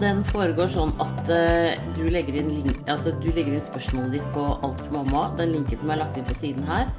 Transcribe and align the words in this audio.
den 0.00 0.22
foregår 0.32 0.70
sånn 0.72 0.92
at 1.02 1.22
uh, 1.28 1.76
du, 1.96 2.04
legger 2.12 2.40
inn, 2.40 2.70
altså, 2.86 3.12
du 3.20 3.28
legger 3.30 3.52
inn 3.52 3.62
spørsmålet 3.62 4.18
ditt 4.18 4.28
på 4.34 4.46
Alt 4.64 4.82
for 4.86 4.96
mamma, 5.00 5.26
den 5.38 5.54
linken 5.58 5.80
som 5.80 5.92
er 5.92 6.00
lagt 6.02 6.18
inn 6.18 6.26
på 6.28 6.36
siden 6.40 6.66
her. 6.68 6.90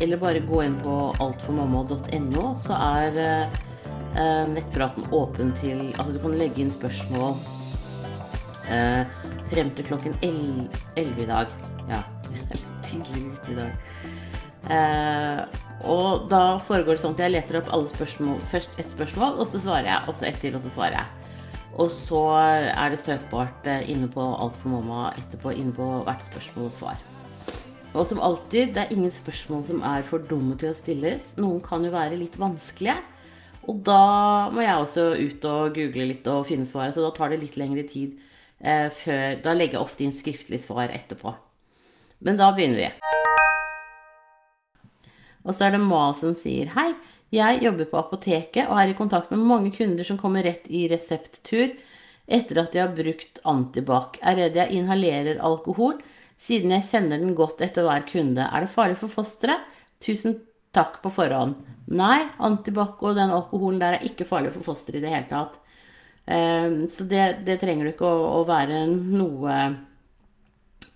Eller 0.00 0.20
bare 0.20 0.42
gå 0.44 0.62
inn 0.62 0.76
på 0.84 0.94
altformamma.no, 1.24 2.46
så 2.60 2.76
er 2.76 3.14
eh, 3.22 4.48
nettpraten 4.52 5.06
åpen 5.16 5.54
til 5.56 5.78
Altså, 5.94 6.10
du 6.12 6.20
kan 6.20 6.36
legge 6.36 6.60
inn 6.64 6.72
spørsmål 6.72 7.38
uh, 8.68 9.02
frem 9.48 9.70
til 9.72 9.88
klokken 9.88 10.18
11 10.20 11.22
i 11.24 11.28
dag. 11.30 11.54
Ja, 11.88 12.02
litt 12.34 12.66
tidlig 12.90 13.24
ute 13.32 13.54
i 13.54 13.60
dag. 13.62 13.86
Uh, 14.66 15.62
og 15.86 16.26
da 16.30 16.56
foregår 16.66 16.96
det 16.96 17.02
sånn 17.04 17.14
at 17.14 17.22
jeg 17.22 17.34
leser 17.36 17.60
opp 17.60 17.70
alle 17.72 17.88
spørsmål, 17.88 18.40
først 18.50 18.80
ett 18.80 18.90
spørsmål, 18.90 19.38
og 19.38 19.48
så 19.48 19.60
svarer 19.62 19.88
jeg, 19.92 20.02
og 20.10 20.18
så 20.18 20.28
ett 20.28 20.40
til, 20.42 20.56
og 20.58 20.64
så 20.64 20.72
svarer 20.74 20.98
jeg. 20.98 21.25
Og 21.76 21.90
så 22.06 22.22
er 22.40 22.92
det 22.92 23.02
søkbart 23.04 23.66
eh, 23.68 23.90
inne 23.92 24.08
på 24.08 24.24
Alt 24.24 24.56
for 24.62 24.72
mamma 24.72 25.10
etterpå, 25.18 25.52
inne 25.52 25.74
på 25.76 25.88
hvert 26.06 26.24
spørsmål 26.24 26.70
og 26.70 26.72
svar. 26.72 27.02
Og 27.96 28.06
som 28.08 28.20
alltid, 28.20 28.72
det 28.76 28.82
er 28.82 28.92
ingen 28.92 29.12
spørsmål 29.12 29.64
som 29.64 29.82
er 29.84 30.04
for 30.04 30.24
dumme 30.24 30.56
til 30.60 30.72
å 30.72 30.76
stilles. 30.76 31.34
Noen 31.40 31.60
kan 31.64 31.84
jo 31.84 31.92
være 31.92 32.18
litt 32.20 32.36
vanskelige. 32.40 32.96
Og 33.66 33.80
da 33.84 34.48
må 34.54 34.62
jeg 34.62 34.78
også 34.78 35.06
ut 35.16 35.46
og 35.50 35.76
google 35.76 36.08
litt 36.12 36.28
og 36.30 36.46
finne 36.48 36.68
svaret, 36.68 36.94
så 36.94 37.02
da 37.02 37.10
tar 37.16 37.32
det 37.32 37.40
litt 37.42 37.58
lengre 37.58 37.82
tid 37.88 38.14
eh, 38.60 38.88
før 38.94 39.40
Da 39.42 39.56
legger 39.56 39.80
jeg 39.80 39.82
ofte 39.82 40.06
inn 40.06 40.14
skriftlig 40.14 40.60
svar 40.62 40.92
etterpå. 40.94 41.34
Men 42.24 42.38
da 42.40 42.52
begynner 42.56 42.84
vi. 42.84 42.90
Og 45.46 45.54
så 45.54 45.66
er 45.66 45.76
det 45.76 45.82
Ma 45.82 46.08
som 46.16 46.32
sier 46.34 46.72
hei. 46.74 46.90
Jeg 47.34 47.62
jobber 47.64 47.88
på 47.90 47.98
apoteket 47.98 48.68
og 48.70 48.78
er 48.78 48.92
i 48.92 48.98
kontakt 48.98 49.32
med 49.32 49.42
mange 49.42 49.72
kunder 49.74 50.06
som 50.06 50.18
kommer 50.20 50.46
rett 50.46 50.68
i 50.70 50.86
resepttur 50.90 51.72
etter 52.26 52.60
at 52.62 52.72
de 52.74 52.82
har 52.82 52.92
brukt 52.94 53.40
antibac. 53.46 54.18
Er 54.22 54.38
redd 54.40 54.58
jeg 54.58 54.78
inhalerer 54.78 55.42
alkohol 55.42 55.98
siden 56.38 56.74
jeg 56.74 56.86
kjenner 56.90 57.22
den 57.22 57.34
godt 57.38 57.62
etter 57.64 57.86
hver 57.86 58.04
kunde. 58.08 58.44
Er 58.46 58.64
det 58.66 58.72
farlig 58.72 58.98
for 59.00 59.10
fosteret? 59.12 59.64
Tusen 60.02 60.38
takk 60.76 61.00
på 61.02 61.10
forhånd. 61.14 61.56
Nei, 61.96 62.26
antibac 62.42 63.02
og 63.02 63.16
den 63.18 63.32
alkoholen 63.32 63.80
der 63.80 63.96
er 63.96 64.06
ikke 64.06 64.26
farlig 64.28 64.52
for 64.54 64.66
fosteret 64.66 65.00
i 65.00 65.04
det 65.06 65.14
hele 65.14 65.30
tatt. 65.30 65.58
Ehm, 66.26 66.86
Så 66.88 67.06
det, 67.08 67.44
det 67.46 67.58
trenger 67.62 67.86
du 67.86 67.94
ikke 67.94 68.06
å, 68.10 68.42
å 68.42 68.44
være 68.48 68.84
noe 68.90 69.56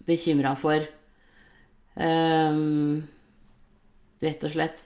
bekymra 0.06 0.54
for. 0.58 0.84
Ehm, 1.96 3.02
rett 4.22 4.44
og 4.46 4.54
slett. 4.54 4.84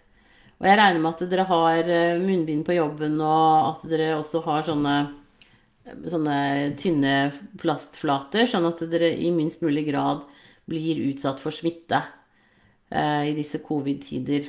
Og 0.61 0.69
jeg 0.69 0.79
regner 0.79 1.03
med 1.03 1.11
at 1.13 1.31
dere 1.31 1.47
har 1.49 1.91
eh, 1.91 2.23
munnbind 2.23 2.65
på 2.67 2.77
jobben, 2.77 3.19
og 3.21 3.71
at 3.73 3.87
dere 3.91 4.15
også 4.19 4.43
har 4.47 4.67
sånne, 4.67 4.97
sånne 6.11 6.37
tynne 6.81 7.15
plastflater, 7.61 8.47
sånn 8.49 8.69
at 8.71 8.83
dere 8.93 9.11
i 9.15 9.33
minst 9.35 9.65
mulig 9.65 9.87
grad 9.91 10.25
blir 10.71 11.03
utsatt 11.11 11.43
for 11.43 11.55
smitte 11.55 12.01
eh, 12.95 13.31
i 13.31 13.35
disse 13.37 13.61
covid-tider. 13.65 14.49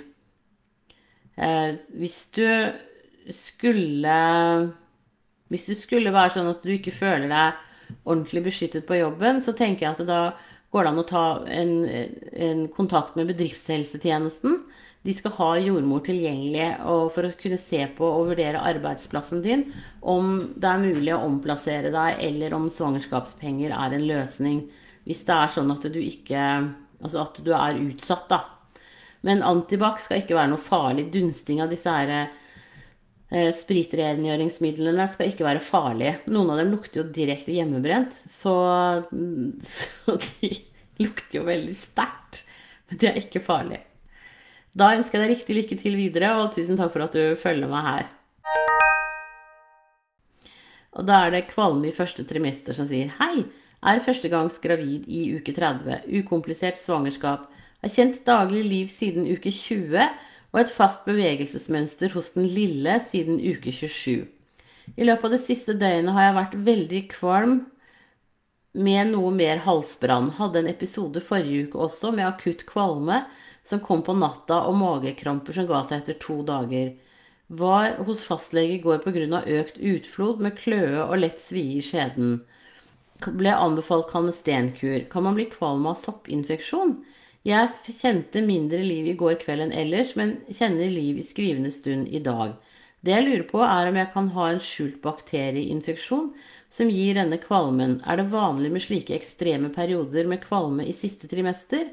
Eh, 1.35 1.71
hvis 1.99 2.21
du 2.31 2.47
skulle 3.33 4.17
Hvis 5.49 5.65
du 5.69 5.75
skulle 5.77 6.13
være 6.13 6.31
sånn 6.33 6.47
at 6.49 6.63
du 6.63 6.71
ikke 6.73 6.93
føler 6.93 7.29
deg 7.29 7.59
ordentlig 8.05 8.41
beskyttet 8.47 8.85
på 8.87 8.97
jobben, 8.97 9.41
så 9.41 9.53
tenker 9.53 9.85
jeg 9.85 9.93
at 9.93 10.07
da 10.07 10.21
går 10.73 10.83
det 10.83 10.91
an 10.91 11.01
å 11.01 11.05
ta 11.05 11.25
en, 11.53 11.73
en 11.85 12.63
kontakt 12.73 13.13
med 13.15 13.29
bedriftshelsetjenesten. 13.29 14.64
De 15.05 15.13
skal 15.13 15.35
ha 15.37 15.49
jordmor 15.61 16.01
tilgjengelig 16.05 16.71
for 17.13 17.27
å 17.27 17.35
kunne 17.37 17.59
se 17.61 17.83
på 17.97 18.07
og 18.09 18.31
vurdere 18.31 18.63
arbeidsplassen 18.65 19.43
din, 19.45 19.67
om 20.01 20.39
det 20.57 20.71
er 20.71 20.81
mulig 20.81 21.13
å 21.13 21.21
omplassere 21.27 21.91
deg, 21.93 22.23
eller 22.25 22.55
om 22.57 22.65
svangerskapspenger 22.73 23.75
er 23.75 23.93
en 23.93 24.07
løsning. 24.09 24.63
Hvis 25.05 25.21
det 25.27 25.37
er 25.37 25.53
sånn 25.53 25.75
at 25.75 25.85
du 25.93 26.01
ikke 26.01 26.47
Altså 27.05 27.19
at 27.21 27.35
du 27.43 27.51
er 27.53 27.77
utsatt, 27.77 28.29
da. 28.31 28.39
Men 29.27 29.43
antibac 29.45 29.99
skal 30.01 30.21
ikke 30.21 30.37
være 30.37 30.53
noe 30.53 30.63
farlig. 30.63 31.09
Dunsting 31.13 31.59
av 31.61 31.69
disse 31.69 31.91
her 31.91 32.11
eh, 32.15 33.51
spritrengjøringsmidlene 33.53 35.05
skal 35.11 35.29
ikke 35.29 35.45
være 35.45 35.61
farlige. 35.61 36.15
Noen 36.31 36.53
av 36.53 36.61
dem 36.63 36.71
lukter 36.73 37.03
jo 37.03 37.07
direkte 37.13 37.53
hjemmebrent, 37.53 38.15
så, 38.31 38.55
så 39.75 40.17
de 40.23 40.53
lukter 41.03 41.41
jo 41.41 41.45
veldig 41.51 41.77
sterkt. 41.77 42.45
Men 42.89 43.01
de 43.03 43.11
er 43.11 43.21
ikke 43.21 43.43
farlige. 43.43 43.83
Da 44.75 44.91
ønsker 44.91 45.21
jeg 45.21 45.23
deg 45.23 45.37
riktig 45.37 45.55
lykke 45.55 45.75
til 45.79 45.93
videre, 45.95 46.33
og 46.35 46.51
tusen 46.51 46.75
takk 46.75 46.91
for 46.91 47.05
at 47.05 47.13
du 47.15 47.37
følger 47.39 47.71
meg 47.71 47.85
her. 47.87 48.07
Og 50.95 51.07
da 51.07 51.21
er 51.23 51.31
det 51.31 51.47
kvalme 51.51 51.87
i 51.87 51.95
første 51.95 52.25
trimester 52.27 52.75
som 52.75 52.87
sier 52.87 53.13
hei. 53.21 53.45
Er 53.85 54.01
førstegangs 54.03 54.57
gravid 54.63 55.07
i 55.11 55.29
uke 55.37 55.53
30. 55.55 56.07
Ukomplisert 56.19 56.79
svangerskap. 56.79 57.47
Har 57.83 57.93
kjent 57.93 58.19
daglig 58.27 58.63
liv 58.67 58.91
siden 58.91 59.27
uke 59.29 59.51
20 59.53 59.95
og 60.55 60.61
et 60.61 60.71
fast 60.71 61.03
bevegelsesmønster 61.07 62.11
hos 62.15 62.33
den 62.35 62.47
lille 62.47 62.97
siden 63.03 63.39
uke 63.39 63.71
27. 63.75 64.25
I 64.95 65.07
løpet 65.07 65.27
av 65.27 65.35
det 65.35 65.41
siste 65.43 65.75
døgnet 65.75 66.15
har 66.15 66.29
jeg 66.29 66.37
vært 66.39 66.59
veldig 66.67 67.01
kvalm 67.15 67.55
med 68.75 69.11
noe 69.13 69.31
mer 69.35 69.63
halsbrann. 69.63 70.33
Hadde 70.39 70.63
en 70.63 70.71
episode 70.71 71.23
forrige 71.23 71.67
uke 71.69 71.83
også 71.87 72.11
med 72.15 72.27
akutt 72.27 72.65
kvalme 72.67 73.23
som 73.65 73.81
kom 73.81 74.03
på 74.05 74.13
natta 74.13 74.61
og 74.69 74.77
magekramper 74.79 75.57
som 75.57 75.67
ga 75.69 75.81
seg 75.83 76.03
etter 76.03 76.19
to 76.21 76.41
dager. 76.45 76.93
Var 77.47 77.97
hos 78.07 78.23
fastlege 78.25 78.77
i 78.77 78.81
går 78.81 79.01
pga. 79.03 79.41
økt 79.45 79.77
utflod 79.77 80.41
med 80.41 80.57
kløe 80.57 81.03
og 81.05 81.17
lett 81.19 81.39
svie 81.39 81.79
i 81.79 81.85
skjeden. 81.85 82.39
Ble 83.25 83.53
anbefalt 83.53 84.09
kanestenkur. 84.11 85.09
Kan 85.09 85.23
man 85.23 85.35
bli 85.35 85.45
kvalm 85.49 85.85
av 85.85 85.97
soppinfeksjon? 86.01 86.97
Jeg 87.45 87.69
kjente 88.01 88.41
mindre 88.41 88.81
liv 88.81 89.11
i 89.11 89.17
går 89.17 89.37
kveld 89.43 89.67
enn 89.67 89.75
ellers, 89.77 90.15
men 90.17 90.39
kjenner 90.49 90.89
liv 90.89 91.19
i 91.21 91.25
skrivende 91.25 91.69
stund 91.69 92.07
i 92.09 92.19
dag. 92.19 92.55
Det 93.05 93.13
jeg 93.13 93.25
lurer 93.27 93.43
på, 93.45 93.59
er 93.61 93.89
om 93.91 93.97
jeg 93.99 94.09
kan 94.15 94.31
ha 94.33 94.47
en 94.49 94.61
skjult 94.63 94.97
bakterieinfeksjon 95.03 96.31
som 96.73 96.89
gir 96.89 97.13
denne 97.19 97.37
kvalmen. 97.37 97.99
Er 98.01 98.17
det 98.17 98.31
vanlig 98.33 98.71
med 98.73 98.81
slike 98.81 99.13
ekstreme 99.13 99.69
perioder 99.75 100.25
med 100.25 100.41
kvalme 100.41 100.87
i 100.89 100.95
siste 100.97 101.29
trimester? 101.29 101.91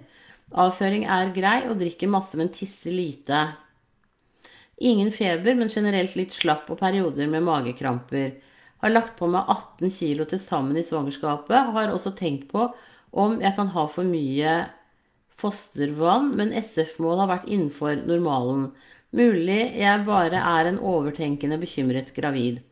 Avføring 0.52 1.06
er 1.08 1.32
grei 1.34 1.58
og 1.70 1.78
drikker 1.80 2.10
masse, 2.12 2.36
men 2.38 2.52
tisser 2.52 2.92
lite. 2.94 3.40
Ingen 4.82 5.12
feber, 5.14 5.54
men 5.56 5.70
generelt 5.72 6.16
litt 6.18 6.34
slapp 6.36 6.70
og 6.72 6.80
perioder 6.80 7.30
med 7.30 7.44
magekramper. 7.46 8.34
Har 8.82 8.92
lagt 8.92 9.14
på 9.18 9.28
meg 9.30 9.46
18 9.46 9.92
kilo 9.94 10.26
til 10.28 10.40
sammen 10.42 10.76
i 10.76 10.84
svangerskapet. 10.84 11.72
Har 11.76 11.92
også 11.92 12.14
tenkt 12.18 12.48
på 12.50 12.66
om 13.12 13.38
jeg 13.40 13.54
kan 13.56 13.70
ha 13.74 13.86
for 13.92 14.08
mye 14.08 14.56
fostervann, 15.38 16.32
men 16.38 16.54
SF-mål 16.56 17.22
har 17.22 17.30
vært 17.30 17.48
innenfor 17.50 18.02
normalen. 18.08 18.70
Mulig 19.12 19.60
jeg 19.76 20.04
bare 20.08 20.40
er 20.40 20.70
en 20.70 20.80
overtenkende, 20.80 21.60
bekymret 21.60 22.14
gravid. 22.16 22.62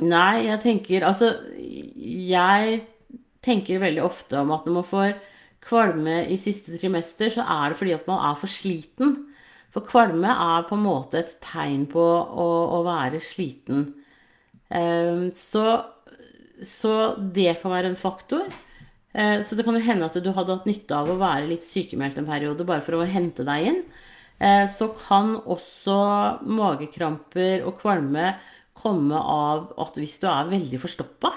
Nei, 0.00 0.46
jeg 0.46 0.60
tenker 0.60 1.06
Altså, 1.08 1.30
jeg 1.56 2.82
tenker 3.44 3.80
veldig 3.80 4.02
ofte 4.04 4.40
om 4.40 4.52
at 4.54 4.66
når 4.66 4.76
man 4.80 4.86
får 4.86 5.14
kvalme 5.66 6.16
i 6.32 6.36
siste 6.40 6.76
trimester, 6.78 7.30
så 7.34 7.44
er 7.44 7.72
det 7.72 7.78
fordi 7.80 7.94
at 7.96 8.06
man 8.10 8.22
er 8.30 8.38
for 8.40 8.50
sliten. 8.52 9.16
For 9.74 9.84
kvalme 9.86 10.30
er 10.30 10.66
på 10.68 10.76
en 10.78 10.84
måte 10.86 11.20
et 11.20 11.34
tegn 11.44 11.86
på 11.92 12.02
å, 12.02 12.48
å 12.78 12.82
være 12.86 13.20
sliten. 13.24 13.88
Ehm, 14.70 15.28
så, 15.36 15.64
så 16.64 16.92
det 17.36 17.58
kan 17.62 17.72
være 17.74 17.92
en 17.92 18.00
faktor. 18.00 18.46
Eh, 19.14 19.42
Så 19.44 19.56
det 19.56 19.64
kan 19.66 19.76
jo 19.76 19.84
hende 19.84 20.06
at 20.08 20.16
du 20.22 20.30
hadde 20.32 20.56
hatt 20.56 20.66
nytte 20.68 20.96
av 20.96 21.10
å 21.12 21.18
være 21.20 21.48
litt 21.50 21.64
sykemeldt 21.66 22.18
en 22.20 22.28
periode 22.28 22.66
bare 22.68 22.84
for 22.84 22.98
å 22.98 23.08
hente 23.08 23.44
deg 23.48 23.70
inn. 23.70 23.82
Eh, 24.40 24.66
Så 24.68 24.90
kan 25.00 25.36
også 25.44 25.98
magekramper 26.46 27.64
og 27.66 27.78
kvalme 27.82 28.34
komme 28.76 29.16
av 29.16 29.70
at 29.80 29.96
hvis 30.00 30.18
du 30.20 30.26
er 30.28 30.50
veldig 30.52 30.80
forstoppa, 30.82 31.32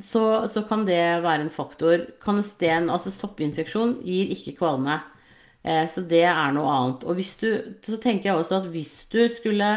så, 0.00 0.22
så 0.52 0.62
kan 0.68 0.84
det 0.88 0.98
være 1.24 1.44
en 1.46 1.52
faktor. 1.52 2.06
Kanesten, 2.24 2.88
altså 2.92 3.12
soppinfeksjon, 3.14 3.98
gir 4.06 4.32
ikke 4.34 4.56
kvalme. 4.60 5.00
Eh, 5.64 5.86
Så 5.92 6.04
det 6.08 6.24
er 6.28 6.52
noe 6.56 6.70
annet. 6.74 7.04
Og 7.08 7.18
hvis 7.20 7.34
du, 7.42 7.48
så 7.86 7.98
tenker 8.02 8.30
jeg 8.30 8.40
også 8.40 8.60
at 8.62 8.70
hvis 8.74 8.94
du 9.12 9.20
skulle 9.36 9.70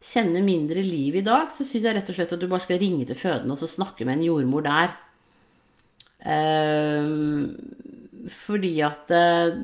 kjenne 0.00 0.40
mindre 0.44 0.82
liv 0.84 1.20
i 1.20 1.24
dag, 1.26 1.50
så 1.54 1.64
syns 1.66 1.84
jeg 1.86 1.96
rett 1.96 2.10
og 2.10 2.16
slett 2.18 2.34
at 2.36 2.40
du 2.42 2.48
bare 2.50 2.64
skal 2.64 2.80
ringe 2.82 3.06
til 3.08 3.18
fødende 3.20 3.56
og 3.56 3.60
så 3.62 3.68
snakke 3.70 4.06
med 4.08 4.18
en 4.18 4.26
jordmor 4.30 4.64
der. 4.66 4.94
Ehm, 6.20 7.56
fordi 8.28 8.80
at 8.84 9.10
eh, 9.10 9.54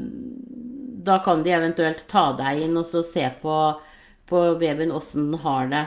da 1.07 1.19
kan 1.25 1.43
de 1.45 1.53
eventuelt 1.55 2.07
ta 2.11 2.31
deg 2.39 2.65
inn 2.67 2.77
og 2.81 2.87
så 2.89 3.03
se 3.07 3.27
på, 3.43 3.57
på 4.29 4.43
babyen 4.61 4.95
åssen 4.97 5.31
den 5.31 5.41
har 5.45 5.69
det. 5.73 5.85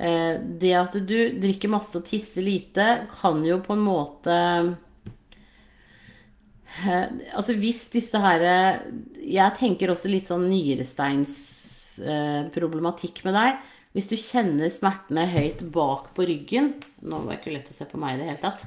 Eh, 0.00 0.36
det 0.40 0.72
at 0.78 0.94
du 1.04 1.16
drikker 1.36 1.68
masse 1.68 1.98
og 1.98 2.06
tisser 2.08 2.44
lite, 2.46 2.86
kan 3.12 3.42
jo 3.44 3.58
på 3.60 3.74
en 3.76 3.82
måte 3.84 4.36
eh, 6.86 7.10
Altså 7.36 7.56
hvis 7.58 7.82
disse 7.92 8.16
her 8.22 8.44
Jeg 9.20 9.56
tenker 9.58 9.92
også 9.92 10.08
litt 10.08 10.30
sånn 10.30 10.46
nyresteins 10.48 11.34
eh, 12.00 12.48
med 12.48 13.34
deg. 13.36 13.58
hvis 13.92 14.08
du 14.08 14.16
kjenner 14.16 14.72
smertene 14.72 15.26
høyt 15.28 15.60
bak 15.74 16.14
på 16.16 16.24
ryggen 16.24 16.72
Nå 17.02 17.20
var 17.26 17.34
det 17.34 17.40
ikke 17.42 17.56
lett 17.58 17.74
å 17.74 17.76
se 17.76 17.84
på 17.90 18.00
meg 18.00 18.16
i 18.16 18.22
det 18.22 18.30
hele 18.30 18.40
tatt. 18.40 18.64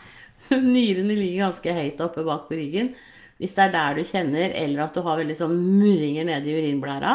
Nyrene 0.74 1.16
ligger 1.16 1.46
ganske 1.46 1.76
høyt 1.78 2.00
oppe 2.04 2.24
bak 2.26 2.48
på 2.50 2.58
ryggen. 2.58 2.92
Hvis 3.40 3.54
det 3.56 3.64
er 3.64 3.72
der 3.72 3.96
du 3.96 4.04
kjenner, 4.04 4.52
eller 4.52 4.84
at 4.84 4.94
du 4.96 5.00
har 5.04 5.16
veldig 5.20 5.36
sånn 5.38 5.54
murringer 5.78 6.26
nede 6.28 6.50
i 6.50 6.58
urinblæra, 6.58 7.14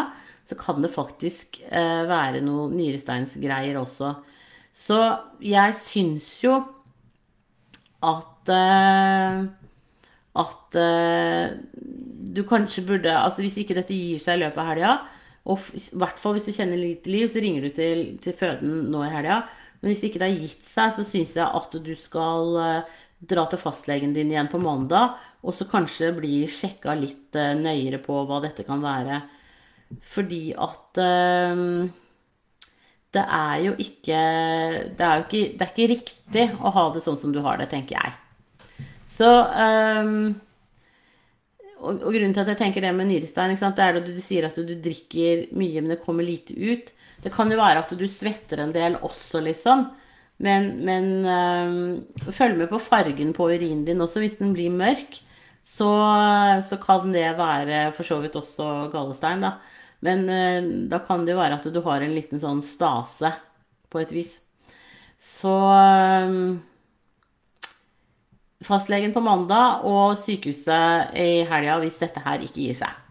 så 0.50 0.57
kan 0.57 0.81
det 0.81 0.90
faktisk 0.94 1.62
eh, 1.69 2.04
være 2.10 2.42
noe 2.42 2.72
nyresteinsgreier 2.74 3.78
også. 3.78 4.16
Så 4.74 4.98
jeg 5.46 5.75
syns 5.84 6.30
jo 6.42 6.56
at 8.06 8.50
eh, 8.54 9.48
at 10.40 10.78
eh, 10.78 11.56
du 12.30 12.44
kanskje 12.48 12.86
burde 12.86 13.13
Altså 13.13 13.44
hvis 13.44 13.57
ikke 13.62 13.78
dette 13.78 13.96
gir 13.96 14.22
seg 14.22 14.38
i 14.38 14.44
løpet 14.44 14.62
av 14.62 14.69
helga, 14.72 14.94
og 15.50 15.72
i 15.74 15.81
hvert 15.98 16.19
fall 16.22 16.36
hvis 16.38 16.48
du 16.50 16.54
kjenner 16.54 16.80
litt 16.80 17.07
liv, 17.10 17.25
så 17.31 17.42
ringer 17.42 17.66
du 17.66 17.74
til, 17.74 18.04
til 18.22 18.36
føden 18.38 18.90
nå 18.94 19.04
i 19.06 19.13
helga. 19.13 19.42
Men 19.80 19.94
hvis 19.94 20.04
ikke 20.06 20.22
det 20.22 20.28
har 20.28 20.44
gitt 20.44 20.66
seg, 20.68 20.94
så 20.95 21.06
syns 21.07 21.34
jeg 21.40 21.45
at 21.45 21.78
du 21.86 21.94
skal 21.98 22.57
uh, 22.60 22.98
dra 23.31 23.45
til 23.50 23.62
fastlegen 23.62 24.13
din 24.13 24.30
igjen 24.34 24.52
på 24.52 24.60
mandag, 24.62 25.16
og 25.42 25.56
så 25.56 25.66
kanskje 25.72 26.12
bli 26.18 26.44
sjekka 26.52 26.94
litt 27.00 27.38
uh, 27.40 27.56
nøyere 27.57 28.02
på 28.04 28.19
hva 28.28 28.42
dette 28.44 28.68
kan 28.68 28.84
være. 28.84 29.24
Fordi 30.06 30.44
at 30.54 31.00
uh, 31.02 31.90
det 33.16 33.24
er 33.26 33.56
jo 33.66 33.72
ikke 33.82 34.20
det 34.98 35.06
er 35.06 35.16
jo 35.18 35.26
ikke, 35.26 35.46
det 35.58 35.66
er 35.66 35.72
ikke 35.74 35.94
riktig 35.94 36.46
å 36.62 36.74
ha 36.76 36.86
det 36.94 37.02
sånn 37.06 37.18
som 37.18 37.34
du 37.34 37.42
har 37.46 37.58
det, 37.62 37.72
tenker 37.72 37.98
jeg. 37.98 38.14
Så 39.10 39.28
um, 39.28 40.36
og, 41.80 41.96
og, 42.04 42.12
grunnen 42.12 42.36
til 42.36 42.44
at 42.44 42.52
jeg 42.54 42.60
tenker 42.60 42.84
det 42.84 42.92
med 42.96 43.10
nyrestein, 43.10 43.56
det 43.56 43.84
er 43.84 44.00
at 44.00 44.06
du, 44.06 44.14
du 44.14 44.24
sier 44.24 44.48
at 44.48 44.58
du, 44.58 44.76
drikker 44.84 45.48
mye, 45.58 45.82
men 45.82 45.94
det 45.94 46.02
kommer 46.04 46.28
lite 46.28 46.56
ut. 46.56 46.92
Det 47.24 47.32
kan 47.34 47.52
jo 47.52 47.60
være 47.60 47.84
at 47.84 47.96
du 47.96 48.06
svetter 48.12 48.62
en 48.64 48.76
del 48.76 48.98
også, 49.00 49.42
liksom. 49.44 49.88
Men, 50.44 50.70
men 50.88 51.08
øh, 51.28 52.32
følg 52.32 52.62
med 52.62 52.70
på 52.72 52.80
fargen 52.80 53.34
på 53.36 53.50
urinen 53.52 53.84
din 53.88 54.04
også. 54.04 54.22
Hvis 54.24 54.38
den 54.40 54.54
blir 54.56 54.72
mørk, 54.72 55.20
så, 55.66 55.90
så 56.68 56.80
kan 56.80 57.12
det 57.16 57.28
være 57.40 57.90
for 57.96 58.08
så 58.08 58.20
vidt 58.24 58.38
også 58.40 58.88
gallestein, 58.94 59.44
da. 59.44 59.58
Men 60.06 60.25
øh, 60.31 60.69
da 60.92 61.01
kan 61.04 61.25
det 61.25 61.36
jo 61.36 61.42
være 61.42 61.60
at 61.60 61.68
du 61.74 61.81
har 61.86 62.04
en 62.04 62.16
liten 62.16 62.40
sånn 62.40 62.63
stase, 62.63 63.34
på 63.90 64.00
et 64.04 64.12
vis. 64.13 64.36
Så 65.19 65.51
øh, 65.51 66.60
fastlegen 68.63 69.16
på 69.16 69.24
mandag 69.25 69.86
og 69.90 70.18
sykehuset 70.22 71.16
i 71.18 71.44
helga 71.50 71.80
hvis 71.81 72.00
dette 72.04 72.24
her 72.24 72.46
ikke 72.46 72.62
gir 72.62 72.81
seg. 72.84 73.06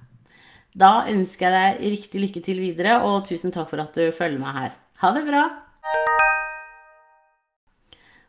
Da 0.78 1.08
ønsker 1.10 1.50
jeg 1.50 1.78
deg 1.78 1.94
riktig 1.96 2.20
lykke 2.22 2.42
til 2.44 2.60
videre, 2.62 3.00
og 3.02 3.24
tusen 3.26 3.50
takk 3.54 3.72
for 3.72 3.82
at 3.82 3.96
du 3.96 4.12
følger 4.14 4.38
meg 4.42 4.60
her. 4.62 4.76
Ha 5.02 5.10
det 5.16 5.24
bra! 5.26 5.48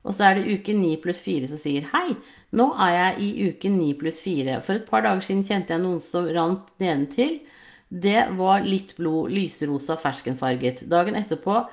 Og 0.08 0.16
så 0.16 0.30
er 0.30 0.40
det 0.40 0.56
uke 0.56 0.74
9 0.74 0.96
pluss 1.04 1.20
4 1.22 1.50
som 1.52 1.60
sier 1.60 1.86
Hei, 1.92 2.16
nå 2.56 2.70
er 2.82 2.94
jeg 2.96 3.26
i 3.26 3.50
uke 3.52 3.70
9 3.70 3.90
pluss 4.00 4.22
4. 4.26 4.62
For 4.66 4.80
et 4.80 4.88
par 4.88 5.04
dager 5.06 5.22
siden 5.26 5.44
kjente 5.46 5.76
jeg 5.76 5.84
noen 5.84 6.00
som 6.02 6.30
rant 6.34 6.72
nedentil. 6.82 7.42
Det 7.90 8.28
var 8.38 8.62
litt 8.62 8.96
blod, 8.98 9.32
lyserosa 9.34 9.98
ferskenfarget. 9.98 10.86
Dagen 10.90 11.18
etterpå 11.18 11.64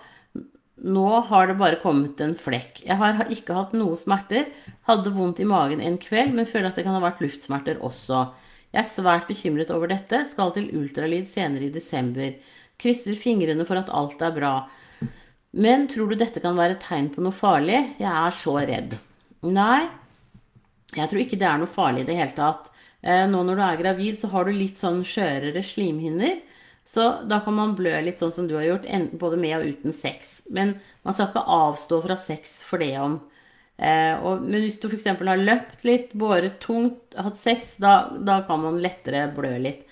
nå 0.77 1.21
har 1.25 1.47
det 1.49 1.57
bare 1.57 1.79
kommet 1.81 2.21
en 2.21 2.35
flekk. 2.37 2.83
Jeg 2.85 2.97
har 3.01 3.31
ikke 3.33 3.55
hatt 3.57 3.73
noe 3.77 3.97
smerter. 3.97 4.51
Hadde 4.89 5.13
vondt 5.15 5.41
i 5.41 5.49
magen 5.49 5.81
en 5.81 5.97
kveld, 6.01 6.35
men 6.37 6.49
føler 6.49 6.69
at 6.69 6.77
det 6.77 6.85
kan 6.85 6.97
ha 6.99 7.01
vært 7.01 7.23
luftsmerter 7.25 7.81
også. 7.85 8.27
Jeg 8.75 8.83
er 8.83 8.91
svært 8.91 9.29
bekymret 9.29 9.73
over 9.73 9.89
dette. 9.89 10.21
Skal 10.29 10.53
til 10.53 10.69
ultralyd 10.77 11.25
senere 11.29 11.71
i 11.71 11.73
desember. 11.73 12.35
Krysser 12.77 13.17
fingrene 13.17 13.65
for 13.65 13.81
at 13.81 13.89
alt 13.89 14.21
er 14.21 14.37
bra. 14.37 14.55
Men 15.57 15.87
tror 15.89 16.13
du 16.13 16.21
dette 16.21 16.43
kan 16.45 16.59
være 16.59 16.77
tegn 16.83 17.09
på 17.15 17.25
noe 17.25 17.33
farlig? 17.33 17.79
Jeg 17.97 18.13
er 18.13 18.37
så 18.37 18.59
redd. 18.61 18.99
Nei, 19.49 19.87
jeg 20.93 21.09
tror 21.09 21.23
ikke 21.23 21.39
det 21.41 21.49
er 21.49 21.63
noe 21.63 21.73
farlig 21.73 22.05
i 22.05 22.11
det 22.11 22.19
hele 22.19 22.37
tatt. 22.37 22.69
Eh, 23.07 23.25
nå 23.31 23.43
når 23.47 23.59
du 23.59 23.63
er 23.63 23.81
gravid, 23.81 24.19
så 24.19 24.31
har 24.33 24.47
du 24.47 24.57
litt 24.57 24.81
sånn 24.83 25.05
skjørere 25.07 25.63
slimhinner. 25.63 26.41
Så 26.87 27.07
da 27.27 27.41
kan 27.43 27.57
man 27.57 27.75
blø 27.79 27.95
litt 28.03 28.19
sånn 28.19 28.35
som 28.35 28.47
du 28.47 28.55
har 28.59 28.67
gjort, 28.67 28.87
både 29.19 29.39
med 29.43 29.57
og 29.59 29.71
uten 29.75 29.95
sex. 29.95 30.41
Men 30.51 30.77
man 31.07 31.15
skal 31.15 31.31
ikke 31.31 31.47
avstå 31.57 32.03
fra 32.05 32.19
sex 32.19 32.61
for 32.67 32.83
det 32.83 32.93
om. 33.03 33.19
Eh, 33.77 34.27
men 34.43 34.61
hvis 34.63 34.79
du 34.81 34.89
f.eks. 34.89 35.09
har 35.19 35.43
løpt 35.43 35.87
litt, 35.87 36.15
båret 36.19 36.61
tungt, 36.63 37.15
hatt 37.19 37.39
sex, 37.39 37.75
da, 37.83 38.13
da, 38.19 38.41
kan 38.47 38.63
man 38.63 38.81
lettere 38.83 39.27
blø 39.37 39.57
litt. 39.63 39.83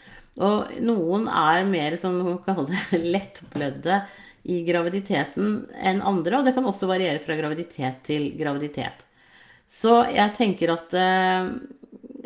Og 0.42 0.70
noen 0.82 1.28
er 1.30 1.66
mer 1.68 1.94
sånn 2.00 2.18
man 2.18 2.40
kaller 2.46 2.72
det 2.90 3.02
lettblødde 3.14 4.00
i 4.50 4.60
graviditeten 4.66 5.60
enn 5.78 6.02
andre, 6.04 6.40
og 6.40 6.48
det 6.48 6.54
kan 6.56 6.66
også 6.68 6.88
variere 6.90 7.22
fra 7.22 7.36
graviditet 7.38 8.02
til 8.06 8.32
graviditet. 8.38 9.06
Så 9.70 10.02
jeg 10.12 10.34
tenker 10.36 10.74
at 10.74 10.92
eh, 10.98 11.46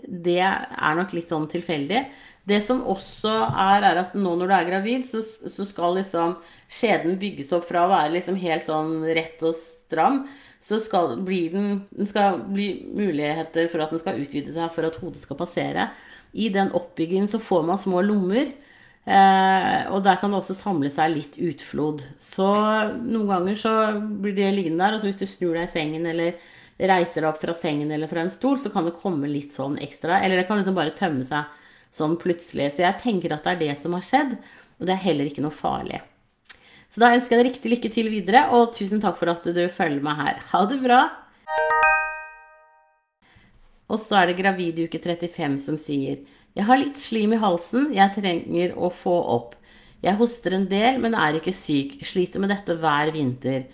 det 0.08 0.40
er 0.40 0.98
nok 0.98 1.12
litt 1.16 1.30
sånn 1.30 1.48
tilfeldig. 1.50 2.02
Det 2.48 2.62
som 2.64 2.80
også 2.88 3.32
er, 3.44 3.84
er 3.84 4.00
at 4.00 4.14
nå 4.16 4.32
når 4.38 4.48
du 4.48 4.54
er 4.56 4.68
gravid, 4.70 5.08
så, 5.10 5.20
så 5.22 5.66
skal 5.68 5.98
liksom 5.98 6.38
skjeden 6.72 7.18
bygges 7.20 7.52
opp 7.56 7.66
fra 7.68 7.84
å 7.84 7.90
være 7.92 8.14
liksom 8.16 8.38
helt 8.40 8.64
sånn 8.68 9.02
rett 9.18 9.42
og 9.44 9.58
stram. 9.58 10.22
Så 10.64 10.80
skal, 10.84 11.18
den, 11.26 11.82
den 11.92 12.08
skal 12.08 12.40
bli 12.48 12.70
muligheter 12.96 13.68
for 13.70 13.84
at 13.84 13.92
den 13.92 14.00
skal 14.02 14.20
utvide 14.22 14.54
seg 14.54 14.72
for 14.74 14.88
at 14.88 14.96
hodet 15.02 15.20
skal 15.22 15.38
passere. 15.38 15.90
I 16.32 16.48
den 16.52 16.72
oppbyggingen 16.76 17.28
så 17.30 17.40
får 17.40 17.68
man 17.68 17.80
små 17.80 18.02
lommer. 18.04 18.48
Eh, 19.08 19.82
og 19.92 20.02
der 20.04 20.18
kan 20.20 20.32
det 20.32 20.40
også 20.42 20.56
samle 20.56 20.90
seg 20.92 21.14
litt 21.14 21.38
utflod. 21.40 22.02
Så 22.20 22.48
noen 23.00 23.28
ganger 23.30 23.60
så 23.60 23.74
blir 23.96 24.36
det 24.36 24.50
liggende 24.56 24.84
der, 24.84 24.96
og 24.96 25.00
så 25.00 25.08
hvis 25.08 25.20
du 25.20 25.28
snur 25.28 25.56
deg 25.56 25.68
i 25.68 25.72
sengen 25.72 26.08
eller 26.10 26.36
reiser 26.86 27.24
deg 27.24 27.30
opp 27.32 27.40
fra 27.42 27.54
sengen 27.58 27.90
eller 27.90 28.10
fra 28.10 28.22
en 28.22 28.30
stol, 28.30 28.58
så 28.62 28.70
kan 28.70 28.86
det 28.86 28.98
komme 29.00 29.30
litt 29.30 29.54
sånn 29.56 29.78
ekstra. 29.82 30.20
Eller 30.22 30.38
det 30.38 30.46
kan 30.46 30.60
liksom 30.60 30.76
bare 30.78 30.94
tømme 30.94 31.26
seg 31.26 31.48
sånn 31.94 32.14
plutselig. 32.20 32.70
Så 32.76 32.84
jeg 32.84 33.00
tenker 33.02 33.34
at 33.34 33.46
det 33.46 33.56
er 33.56 33.62
det 33.64 33.74
som 33.80 33.96
har 33.96 34.06
skjedd, 34.06 34.36
og 34.78 34.86
det 34.86 34.94
er 34.94 35.04
heller 35.08 35.30
ikke 35.30 35.42
noe 35.42 35.54
farlig. 35.54 35.98
Så 36.88 37.02
da 37.02 37.10
ønsker 37.16 37.34
jeg 37.34 37.42
deg 37.42 37.50
riktig 37.50 37.72
lykke 37.72 37.90
til 37.92 38.12
videre, 38.12 38.46
og 38.54 38.70
tusen 38.76 39.02
takk 39.02 39.18
for 39.18 39.32
at 39.32 39.44
du 39.44 39.64
følger 39.72 40.04
meg 40.04 40.22
her. 40.22 40.44
Ha 40.52 40.62
det 40.70 40.78
bra! 40.84 41.02
Og 43.88 44.00
så 44.04 44.20
er 44.20 44.28
det 44.28 44.38
gravid 44.38 44.82
uke 44.84 45.00
35 45.00 45.54
som 45.64 45.76
sier 45.80 46.18
Jeg 46.52 46.66
har 46.68 46.76
litt 46.76 46.98
slim 47.00 47.32
i 47.32 47.40
halsen 47.40 47.86
jeg 47.96 48.12
trenger 48.18 48.74
å 48.76 48.90
få 48.92 49.14
opp. 49.36 49.54
Jeg 50.04 50.18
hoster 50.20 50.54
en 50.54 50.66
del, 50.70 51.00
men 51.02 51.16
er 51.18 51.38
ikke 51.38 51.54
syk. 51.56 51.96
Sliter 52.06 52.42
med 52.42 52.52
dette 52.52 52.76
hver 52.78 53.10
vinter. 53.14 53.64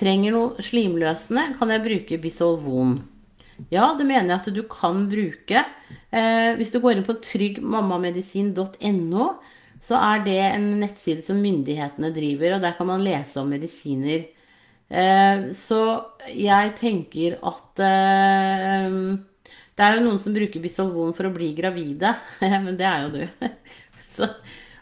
Trenger 0.00 0.32
noe 0.34 0.62
slimløsende, 0.64 1.42
kan 1.58 1.70
jeg 1.70 1.84
bruke 1.84 2.18
Bisolvon. 2.22 2.94
Ja, 3.70 3.94
det 3.94 4.06
mener 4.08 4.28
jeg 4.32 4.40
at 4.40 4.48
du 4.54 4.62
kan 4.70 5.08
bruke. 5.10 5.64
Eh, 6.10 6.54
hvis 6.58 6.72
du 6.74 6.80
går 6.82 6.92
inn 6.96 7.06
på 7.06 7.14
tryggmammamedisin.no, 7.22 9.24
så 9.84 9.94
er 10.00 10.24
det 10.24 10.38
en 10.48 10.66
nettside 10.80 11.22
som 11.26 11.36
myndighetene 11.42 12.10
driver, 12.14 12.54
og 12.56 12.62
der 12.64 12.72
kan 12.78 12.86
man 12.90 13.04
lese 13.06 13.40
om 13.42 13.48
medisiner. 13.54 14.20
Eh, 14.90 15.38
så 15.56 15.80
jeg 16.30 16.74
tenker 16.78 17.38
at 17.40 17.80
eh, 17.80 18.90
Det 19.74 19.82
er 19.82 19.94
jo 19.96 20.04
noen 20.04 20.20
som 20.22 20.34
bruker 20.36 20.60
Bisolvon 20.62 21.14
for 21.16 21.24
å 21.26 21.34
bli 21.34 21.48
gravide, 21.56 22.10
men 22.66 22.74
det 22.78 22.86
er 22.90 22.98
jo 23.06 23.10
du. 23.14 23.22
så, 24.16 24.24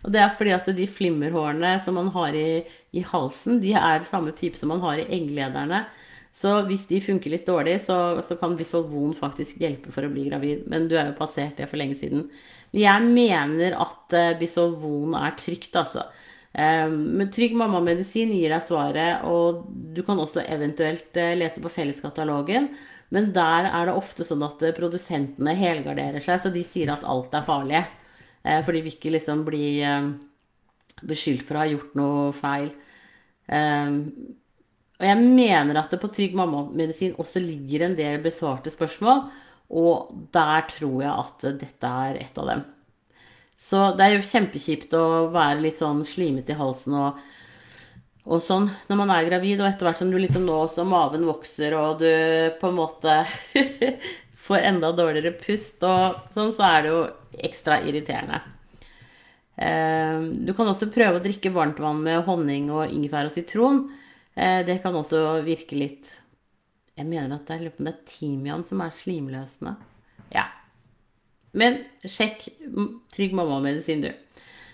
og 0.03 0.13
det 0.15 0.23
er 0.23 0.33
fordi 0.35 0.55
at 0.55 0.71
de 0.75 0.87
flimmerhårene 0.91 1.77
som 1.83 1.95
man 1.99 2.11
har 2.15 2.35
i, 2.35 2.63
i 2.95 3.03
halsen, 3.07 3.61
de 3.63 3.75
er 3.79 4.07
samme 4.09 4.35
type 4.39 4.59
som 4.59 4.73
man 4.75 4.83
har 4.83 4.99
i 4.99 5.09
egglederne. 5.15 5.85
Så 6.33 6.55
hvis 6.67 6.87
de 6.89 6.99
funker 7.05 7.35
litt 7.35 7.47
dårlig, 7.47 7.77
så, 7.85 7.97
så 8.25 8.39
kan 8.41 8.57
Bisolvon 8.57 9.13
faktisk 9.15 9.61
hjelpe 9.61 9.93
for 9.93 10.07
å 10.07 10.11
bli 10.11 10.27
gravid. 10.31 10.65
Men 10.73 10.89
du 10.89 10.97
er 10.97 11.11
jo 11.11 11.19
passert 11.19 11.61
det 11.61 11.69
for 11.71 11.79
lenge 11.79 11.99
siden. 12.01 12.27
Jeg 12.73 13.05
mener 13.05 13.77
at 13.77 14.17
uh, 14.17 14.33
Bisolvon 14.41 15.15
er 15.21 15.37
trygt, 15.39 15.77
altså. 15.77 16.07
Um, 16.53 16.97
men 17.19 17.31
Trygg 17.33 17.55
mammamedisin 17.57 18.33
gir 18.33 18.53
deg 18.53 18.65
svaret, 18.65 19.23
og 19.29 19.69
du 19.69 20.03
kan 20.05 20.21
også 20.21 20.43
eventuelt 20.49 21.21
uh, 21.21 21.35
lese 21.37 21.63
på 21.63 21.73
Felleskatalogen. 21.73 22.73
Men 23.13 23.29
der 23.37 23.69
er 23.69 23.91
det 23.91 23.97
ofte 24.01 24.25
sånn 24.25 24.43
at 24.49 24.65
uh, 24.65 24.73
produsentene 24.77 25.53
helgarderer 25.57 26.25
seg, 26.25 26.41
så 26.41 26.53
de 26.53 26.65
sier 26.65 26.97
at 26.97 27.05
alt 27.05 27.37
er 27.37 27.45
farlig. 27.45 27.85
For 28.43 28.75
de 28.75 28.81
vil 28.83 28.95
ikke 28.97 29.13
liksom 29.15 29.45
bli 29.47 29.67
beskyldt 31.07 31.45
for 31.47 31.57
å 31.59 31.63
ha 31.63 31.71
gjort 31.71 31.97
noe 31.99 32.31
feil. 32.37 32.71
Um, 33.47 33.99
og 35.03 35.09
jeg 35.09 35.19
mener 35.19 35.81
at 35.81 35.91
det 35.91 35.99
på 36.03 36.11
Trygg 36.15 36.37
mamma-medisin 36.39 37.17
også 37.21 37.43
ligger 37.43 37.89
en 37.89 37.97
del 37.99 38.21
besvarte 38.23 38.71
spørsmål, 38.71 39.25
og 39.73 40.13
der 40.35 40.67
tror 40.71 40.99
jeg 41.03 41.13
at 41.13 41.47
dette 41.59 41.93
er 42.07 42.21
et 42.23 42.39
av 42.39 42.51
dem. 42.53 42.65
Så 43.59 43.81
det 43.97 44.05
er 44.05 44.17
jo 44.17 44.27
kjempekjipt 44.27 44.95
å 44.99 45.07
være 45.35 45.63
litt 45.63 45.81
sånn 45.81 46.03
slimete 46.07 46.55
i 46.55 46.59
halsen 46.59 46.95
og, 46.99 47.19
og 48.27 48.43
sånn 48.47 48.69
når 48.89 49.01
man 49.01 49.13
er 49.15 49.27
gravid, 49.27 49.61
og 49.61 49.69
etter 49.69 49.89
hvert 49.89 50.03
som 50.03 50.11
du 50.13 50.19
liksom 50.21 50.47
nå 50.47 50.61
også 50.67 50.87
maven 50.87 51.27
vokser 51.27 51.75
og 51.79 52.03
du 52.03 52.11
på 52.61 52.71
en 52.71 52.79
måte 52.79 53.17
får 54.47 54.69
enda 54.71 54.93
dårligere 54.95 55.35
pust 55.41 55.83
og 55.87 56.31
sånn, 56.35 56.55
så 56.55 56.67
er 56.69 56.79
det 56.85 56.95
jo 56.95 57.03
ekstra 57.39 57.81
irriterende. 57.87 58.41
Eh, 59.57 60.23
du 60.47 60.53
kan 60.57 60.71
også 60.71 60.91
prøve 60.93 61.21
å 61.21 61.25
drikke 61.25 61.53
varmt 61.53 61.81
vann 61.83 62.01
med 62.05 62.25
honning 62.29 62.71
og 62.73 62.93
ingefær 62.93 63.29
og 63.29 63.35
sitron. 63.35 63.85
Eh, 64.35 64.63
det 64.67 64.81
kan 64.85 64.97
også 64.97 65.43
virke 65.45 65.77
litt 65.77 66.19
Jeg 66.97 67.09
mener 67.09 67.37
at 67.37 67.49
det 67.49 67.73
er 67.89 68.01
timian 68.05 68.65
som 68.65 68.81
er 68.85 68.93
slimløsende. 68.93 69.77
Ja. 70.33 70.45
Men 71.57 71.83
sjekk 72.05 72.49
Trygg 73.13 73.33
mamma-medisin, 73.37 74.05
du. 74.05 74.13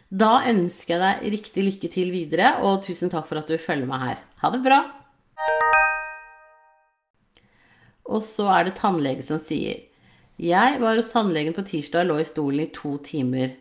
Da 0.08 0.40
ønsker 0.48 0.96
jeg 0.96 1.02
deg 1.02 1.32
riktig 1.34 1.64
lykke 1.66 1.90
til 1.92 2.10
videre, 2.14 2.56
og 2.64 2.82
tusen 2.86 3.10
takk 3.12 3.26
for 3.28 3.38
at 3.42 3.50
du 3.50 3.58
følger 3.60 3.86
meg 3.90 4.04
her. 4.06 4.22
Ha 4.42 4.50
det 4.54 4.62
bra! 4.64 4.80
Og 8.08 8.22
så 8.24 8.46
er 8.54 8.64
det 8.66 8.78
tannlege 8.78 9.26
som 9.26 9.40
sier 9.42 9.84
Jeg 10.38 10.78
var 10.78 10.94
hos 10.94 11.10
tannlegen 11.10 11.54
på 11.56 11.64
tirsdag 11.66 12.04
og 12.04 12.12
lå 12.12 12.16
i 12.22 12.28
stolen 12.28 12.62
i 12.62 12.70
to 12.70 12.92
timer. 13.02 13.56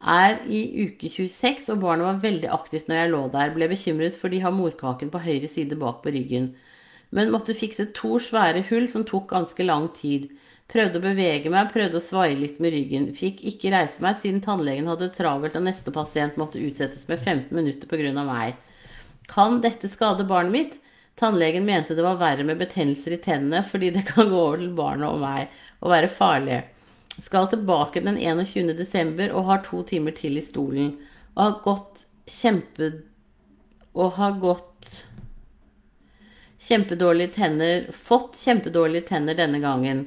Er 0.00 0.38
i 0.48 0.62
uke 0.86 1.10
26, 1.12 1.68
og 1.74 1.82
barnet 1.84 2.08
var 2.08 2.22
veldig 2.22 2.48
aktivt 2.50 2.88
når 2.88 2.96
jeg 2.98 3.10
lå 3.12 3.20
der. 3.34 3.52
Ble 3.52 3.68
bekymret 3.68 4.16
for 4.18 4.32
de 4.32 4.40
har 4.40 4.54
morkaken 4.56 5.12
på 5.12 5.20
høyre 5.22 5.50
side 5.50 5.76
bak 5.78 6.00
på 6.02 6.14
ryggen. 6.14 6.54
Men 7.12 7.30
måtte 7.34 7.54
fikse 7.54 7.90
to 7.94 8.16
svære 8.16 8.64
hull 8.70 8.88
som 8.88 9.04
tok 9.04 9.28
ganske 9.34 9.66
lang 9.68 9.90
tid. 9.94 10.30
Prøvde 10.72 11.02
å 11.02 11.04
bevege 11.04 11.52
meg, 11.52 11.68
prøvde 11.74 12.00
å 12.00 12.02
svaie 12.02 12.38
litt 12.38 12.56
med 12.64 12.72
ryggen. 12.72 13.10
Fikk 13.12 13.44
ikke 13.52 13.74
reise 13.76 14.00
meg 14.00 14.16
siden 14.16 14.40
tannlegen 14.40 14.88
hadde 14.88 15.12
travelt 15.12 15.58
og 15.58 15.66
neste 15.68 15.92
pasient 15.92 16.40
måtte 16.40 16.62
utsettes 16.64 17.04
med 17.12 17.20
15 17.20 17.52
minutter 17.52 17.90
pga. 17.90 18.24
meg. 18.24 18.56
Kan 19.28 19.60
dette 19.60 19.88
skade 19.92 20.24
barnet 20.24 20.52
mitt? 20.56 20.81
Tannlegen 21.20 21.66
mente 21.68 21.94
det 21.94 22.04
var 22.04 22.20
verre 22.20 22.44
med 22.46 22.60
betennelser 22.60 23.16
i 23.16 23.20
tennene 23.22 23.62
fordi 23.68 23.92
det 23.94 24.06
kan 24.08 24.30
gå 24.30 24.38
over 24.38 24.62
til 24.62 24.72
barnet 24.76 25.08
og 25.10 25.20
meg 25.22 25.52
og 25.82 25.92
være 25.92 26.10
farlig. 26.12 26.62
Skal 27.20 27.50
tilbake 27.52 28.00
den 28.04 28.16
21. 28.16 28.72
desember 28.78 29.34
og 29.36 29.48
har 29.50 29.64
to 29.66 29.82
timer 29.88 30.14
til 30.16 30.38
i 30.40 30.44
stolen. 30.44 30.94
Og 31.36 31.42
har 31.42 31.58
gått 31.64 32.06
kjempe... 32.30 32.92
Og 33.92 34.14
har 34.16 34.38
gått 34.40 34.88
kjempedårlige 36.64 37.34
tenner 37.34 37.90
Fått 37.92 38.38
kjempedårlige 38.40 39.10
tenner 39.10 39.36
denne 39.36 39.60
gangen. 39.60 40.06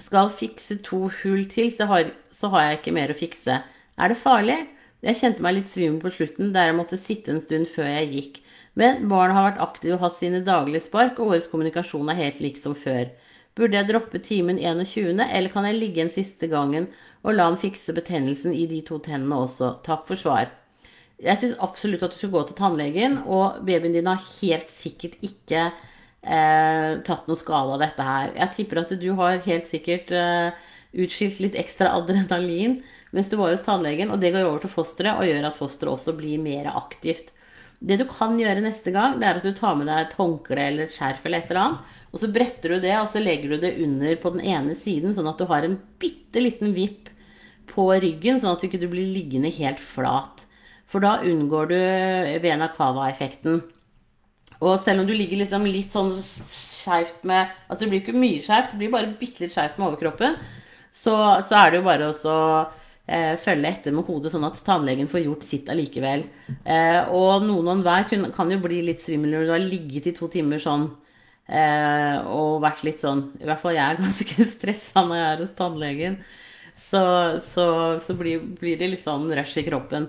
Skal 0.00 0.32
fikse 0.32 0.78
to 0.86 1.10
hull 1.20 1.44
til, 1.52 1.68
så 1.74 1.90
har, 1.90 2.14
så 2.32 2.48
har 2.54 2.64
jeg 2.64 2.78
ikke 2.80 2.94
mer 2.96 3.12
å 3.12 3.18
fikse. 3.18 3.58
Er 4.00 4.08
det 4.08 4.16
farlig? 4.16 4.56
Jeg 5.04 5.18
kjente 5.18 5.44
meg 5.44 5.58
litt 5.58 5.68
svimmel 5.68 6.00
på 6.00 6.14
slutten, 6.14 6.54
der 6.54 6.70
jeg 6.70 6.78
måtte 6.78 7.00
sitte 7.00 7.34
en 7.34 7.42
stund 7.42 7.68
før 7.68 7.90
jeg 7.90 8.12
gikk. 8.14 8.41
Men 8.78 9.04
barna 9.10 9.36
har 9.36 9.50
vært 9.50 9.62
aktive 9.66 9.98
og 9.98 10.06
hatt 10.06 10.16
sine 10.16 10.40
daglige 10.46 10.86
spark, 10.86 11.18
og 11.20 11.34
årets 11.34 11.50
kommunikasjon 11.52 12.08
er 12.08 12.20
helt 12.22 12.40
lik 12.40 12.60
som 12.60 12.76
før. 12.78 13.10
Burde 13.58 13.76
jeg 13.76 13.90
droppe 13.90 14.20
timen 14.24 14.56
21., 14.56 15.20
eller 15.26 15.52
kan 15.52 15.68
jeg 15.68 15.76
ligge 15.76 16.00
en 16.06 16.12
siste 16.12 16.48
gangen 16.48 16.88
og 17.20 17.36
la 17.36 17.50
han 17.50 17.60
fikse 17.60 17.92
betennelsen 17.92 18.54
i 18.56 18.64
de 18.70 18.80
to 18.86 18.96
tennene 19.04 19.42
også? 19.44 19.74
Takk 19.84 20.06
for 20.08 20.18
svar. 20.18 20.48
Jeg 21.22 21.38
syns 21.38 21.58
absolutt 21.62 22.02
at 22.02 22.14
du 22.14 22.18
skal 22.18 22.32
gå 22.32 22.42
til 22.48 22.58
tannlegen, 22.58 23.20
og 23.28 23.60
babyen 23.66 23.94
din 23.94 24.08
har 24.08 24.24
helt 24.40 24.70
sikkert 24.70 25.20
ikke 25.22 25.68
eh, 25.68 26.96
tatt 27.04 27.28
noe 27.28 27.38
skade 27.38 27.76
av 27.76 27.84
dette 27.84 28.08
her. 28.08 28.32
Jeg 28.40 28.56
tipper 28.56 28.82
at 28.82 28.96
du 28.98 29.08
har 29.20 29.44
helt 29.44 29.68
sikkert 29.68 30.10
eh, 30.16 30.64
utskilt 31.04 31.44
litt 31.44 31.60
ekstra 31.60 31.92
adrenalin 31.98 32.80
mens 33.12 33.28
du 33.28 33.36
var 33.36 33.52
hos 33.52 33.62
tannlegen, 33.64 34.10
og 34.10 34.22
det 34.22 34.32
går 34.32 34.48
over 34.48 34.64
til 34.64 34.72
fosteret 34.72 35.20
og 35.20 35.28
gjør 35.28 35.50
at 35.50 35.58
fosteret 35.58 35.92
også 35.92 36.16
blir 36.16 36.40
mer 36.40 36.72
aktivt. 36.72 37.28
Det 37.82 37.98
du 37.98 38.04
kan 38.06 38.36
gjøre 38.38 38.62
neste 38.62 38.92
gang, 38.94 39.16
det 39.18 39.26
er 39.26 39.40
at 39.40 39.46
du 39.46 39.54
tar 39.56 39.74
med 39.78 39.88
deg 39.90 40.04
et 40.04 40.14
håndkle 40.14 40.60
eller 40.68 40.86
et 40.86 40.94
skjerf 40.94 41.24
eller 41.26 41.42
et 41.42 41.50
eller 41.50 41.62
annet, 41.64 41.96
og 42.12 42.20
så 42.22 42.28
bretter 42.30 42.74
du 42.74 42.84
det, 42.84 42.92
og 43.00 43.08
så 43.10 43.22
legger 43.22 43.54
du 43.54 43.64
det 43.64 43.72
under 43.82 44.18
på 44.22 44.34
den 44.36 44.44
ene 44.52 44.76
siden, 44.78 45.16
sånn 45.16 45.30
at 45.30 45.40
du 45.40 45.48
har 45.50 45.66
en 45.66 45.78
bitte 46.02 46.42
liten 46.44 46.76
vipp 46.76 47.10
på 47.72 47.88
ryggen, 48.04 48.38
sånn 48.38 48.54
at 48.54 48.62
du 48.62 48.68
ikke 48.68 48.90
blir 48.92 49.14
liggende 49.16 49.50
helt 49.56 49.80
flat. 49.82 50.44
For 50.92 51.02
da 51.02 51.16
unngår 51.24 51.70
du 51.72 51.78
vena 52.44 52.68
cava-effekten. 52.76 53.62
Og 54.62 54.76
selv 54.84 55.02
om 55.02 55.08
du 55.08 55.14
ligger 55.16 55.40
liksom 55.40 55.64
litt 55.66 55.94
sånn 55.94 56.12
skeivt 56.22 57.24
med 57.26 57.50
Altså 57.66 57.82
det 57.82 57.88
blir 57.90 58.02
ikke 58.02 58.14
mye 58.18 58.42
skeivt, 58.44 58.74
det 58.74 58.82
blir 58.82 58.92
bare 58.92 59.14
bitte 59.18 59.42
litt 59.42 59.54
skeivt 59.54 59.80
med 59.80 59.88
overkroppen, 59.88 60.36
så, 60.92 61.14
så 61.48 61.58
er 61.58 61.72
det 61.72 61.80
jo 61.80 61.86
bare 61.88 62.10
å 62.12 62.36
eh, 62.36 62.78
følge 63.06 63.68
etter 63.68 63.94
med 63.94 64.06
hodet, 64.06 64.30
sånn 64.32 64.46
at 64.46 64.60
tannlegen 64.64 65.08
får 65.10 65.24
gjort 65.24 65.46
sitt 65.46 65.70
allikevel. 65.72 66.24
Eh, 66.64 67.10
og 67.10 67.44
noen 67.44 67.66
og 67.66 67.72
enhver 67.76 68.32
kan 68.34 68.52
jo 68.52 68.60
bli 68.62 68.82
litt 68.86 69.02
svimmel 69.02 69.34
når 69.34 69.46
du 69.46 69.54
har 69.56 69.64
ligget 69.64 70.08
i 70.08 70.14
to 70.16 70.28
timer 70.30 70.62
sånn 70.62 70.86
eh, 71.48 72.22
og 72.30 72.62
vært 72.62 72.84
litt 72.86 73.02
sånn 73.02 73.24
I 73.40 73.48
hvert 73.48 73.62
fall 73.62 73.76
jeg 73.76 73.84
er 73.84 74.02
ganske 74.04 74.46
stressa 74.48 75.04
når 75.06 75.18
jeg 75.18 75.30
er 75.30 75.44
hos 75.44 75.56
tannlegen. 75.58 76.20
Så, 76.82 77.02
så, 77.52 77.66
så 78.02 78.14
blir, 78.18 78.44
blir, 78.58 78.78
det 78.78 78.92
litt 78.94 79.04
sånn 79.04 79.26
rush 79.34 79.58
i 79.60 79.66
kroppen. 79.66 80.08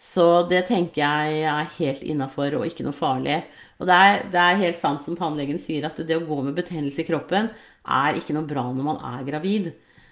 Så 0.00 0.46
det 0.48 0.64
tenker 0.70 1.02
jeg 1.02 1.42
er 1.44 1.74
helt 1.76 2.06
innafor 2.06 2.56
og 2.60 2.66
ikke 2.68 2.86
noe 2.86 2.96
farlig. 2.96 3.42
Og 3.80 3.88
det 3.88 3.96
er, 3.96 4.24
det 4.32 4.40
er, 4.40 4.62
helt 4.62 4.78
sant 4.80 5.02
som 5.04 5.16
tannlegen 5.16 5.60
sier, 5.60 5.86
at 5.88 6.00
det 6.04 6.16
å 6.16 6.24
gå 6.28 6.40
med 6.44 6.56
betennelse 6.56 7.02
i 7.02 7.08
kroppen 7.08 7.48
er 7.80 8.16
ikke 8.16 8.36
noe 8.36 8.48
bra 8.48 8.66
når 8.72 8.86
man 8.86 9.00
er 9.12 9.24
gravid. 9.28 9.70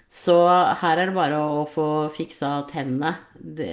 Så 0.09 0.35
her 0.81 0.97
er 0.97 1.11
det 1.11 1.13
bare 1.13 1.37
å 1.37 1.65
få 1.69 1.85
fiksa 2.13 2.63
tennene. 2.71 3.13
Det, 3.33 3.69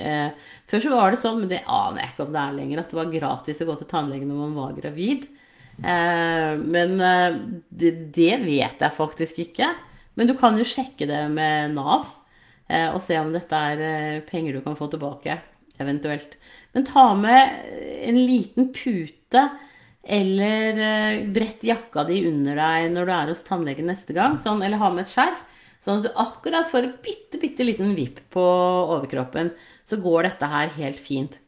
før 0.68 0.82
så 0.84 0.92
var 0.92 1.14
det 1.14 1.20
sånn, 1.22 1.40
men 1.42 1.50
det 1.50 1.62
aner 1.64 2.02
jeg 2.02 2.12
ikke 2.12 2.26
om 2.26 2.34
det 2.34 2.42
er 2.42 2.58
lenger, 2.58 2.82
at 2.82 2.92
det 2.92 2.98
var 2.98 3.14
gratis 3.14 3.62
å 3.64 3.68
gå 3.70 3.76
til 3.80 3.88
tannlegen 3.88 4.28
når 4.28 4.42
man 4.42 4.58
var 4.58 4.76
gravid. 4.76 5.24
Eh, 5.80 6.52
men 6.60 7.00
eh, 7.00 7.38
det, 7.68 7.94
det, 8.16 8.34
vet 8.44 8.84
jeg 8.84 8.96
faktisk 8.98 9.40
ikke. 9.46 9.70
Men 10.16 10.28
du 10.28 10.36
kan 10.36 10.60
jo 10.60 10.68
sjekke 10.68 11.08
det 11.08 11.22
med 11.32 11.72
Nav 11.76 12.04
eh, 12.68 12.88
og 12.90 13.00
se 13.04 13.16
om 13.20 13.32
dette 13.32 13.62
er 13.72 13.84
eh, 13.88 14.22
penger 14.28 14.58
du 14.58 14.64
kan 14.64 14.76
få 14.76 14.90
tilbake, 14.92 15.38
eventuelt. 15.80 16.36
Men 16.76 16.88
ta 16.88 17.08
med 17.16 17.56
en 18.04 18.20
liten 18.20 18.70
pute 18.76 19.48
eller 20.06 20.84
eh, 20.84 21.26
brett 21.32 21.64
jakka 21.64 22.04
di 22.06 22.22
under 22.28 22.60
deg 22.60 22.92
når 22.92 23.08
du 23.08 23.12
er 23.16 23.32
hos 23.32 23.44
tannlegen 23.48 23.88
neste 23.90 24.14
gang, 24.16 24.36
sånn, 24.44 24.60
eller 24.62 24.84
ha 24.84 24.92
med 24.92 25.08
et 25.08 25.16
skjerf. 25.16 25.44
Sånn 25.82 26.00
at 26.00 26.06
du 26.08 26.20
akkurat 26.22 26.68
får 26.70 26.88
en 26.88 26.94
bitte, 27.04 27.40
bitte 27.42 27.66
liten 27.66 27.94
vipp 27.98 28.20
på 28.34 28.44
overkroppen, 28.96 29.52
så 29.86 29.98
går 30.02 30.28
dette 30.28 30.50
her 30.50 30.72
helt 30.78 31.02
fint. 31.02 31.38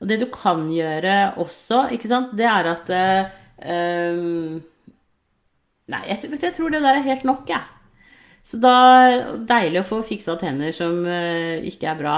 Og 0.00 0.10
det 0.10 0.20
du 0.20 0.26
kan 0.32 0.66
gjøre 0.72 1.36
også, 1.40 1.86
ikke 1.96 2.10
sant, 2.10 2.34
det 2.36 2.48
er 2.50 2.70
at 2.74 2.90
um, 2.92 4.58
Nei, 5.86 6.00
jeg, 6.10 6.32
jeg, 6.34 6.50
tror 6.56 6.72
det 6.74 6.82
der 6.82 6.98
er 6.98 7.04
helt 7.06 7.26
nok, 7.28 7.44
jeg. 7.46 7.62
Ja. 7.62 7.76
Så 8.46 8.58
da 8.62 8.74
Deilig 9.46 9.84
å 9.84 9.86
få 9.86 10.00
fiksa 10.06 10.34
tenner 10.38 10.74
som 10.74 10.98
uh, 11.06 11.62
ikke 11.66 11.92
er 11.92 12.00
bra. 12.00 12.16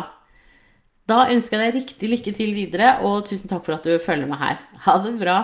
Da 1.09 1.23
ønsker 1.33 1.57
jeg 1.57 1.73
deg 1.73 1.79
riktig 1.79 2.11
lykke 2.13 2.33
til 2.37 2.51
videre, 2.57 2.99
og 3.05 3.29
tusen 3.29 3.49
takk 3.49 3.65
for 3.65 3.79
at 3.79 3.87
du 3.87 3.95
følger 4.03 4.29
meg 4.29 4.43
her. 4.43 4.59
Ha 4.85 4.97
det 5.05 5.15
bra. 5.21 5.39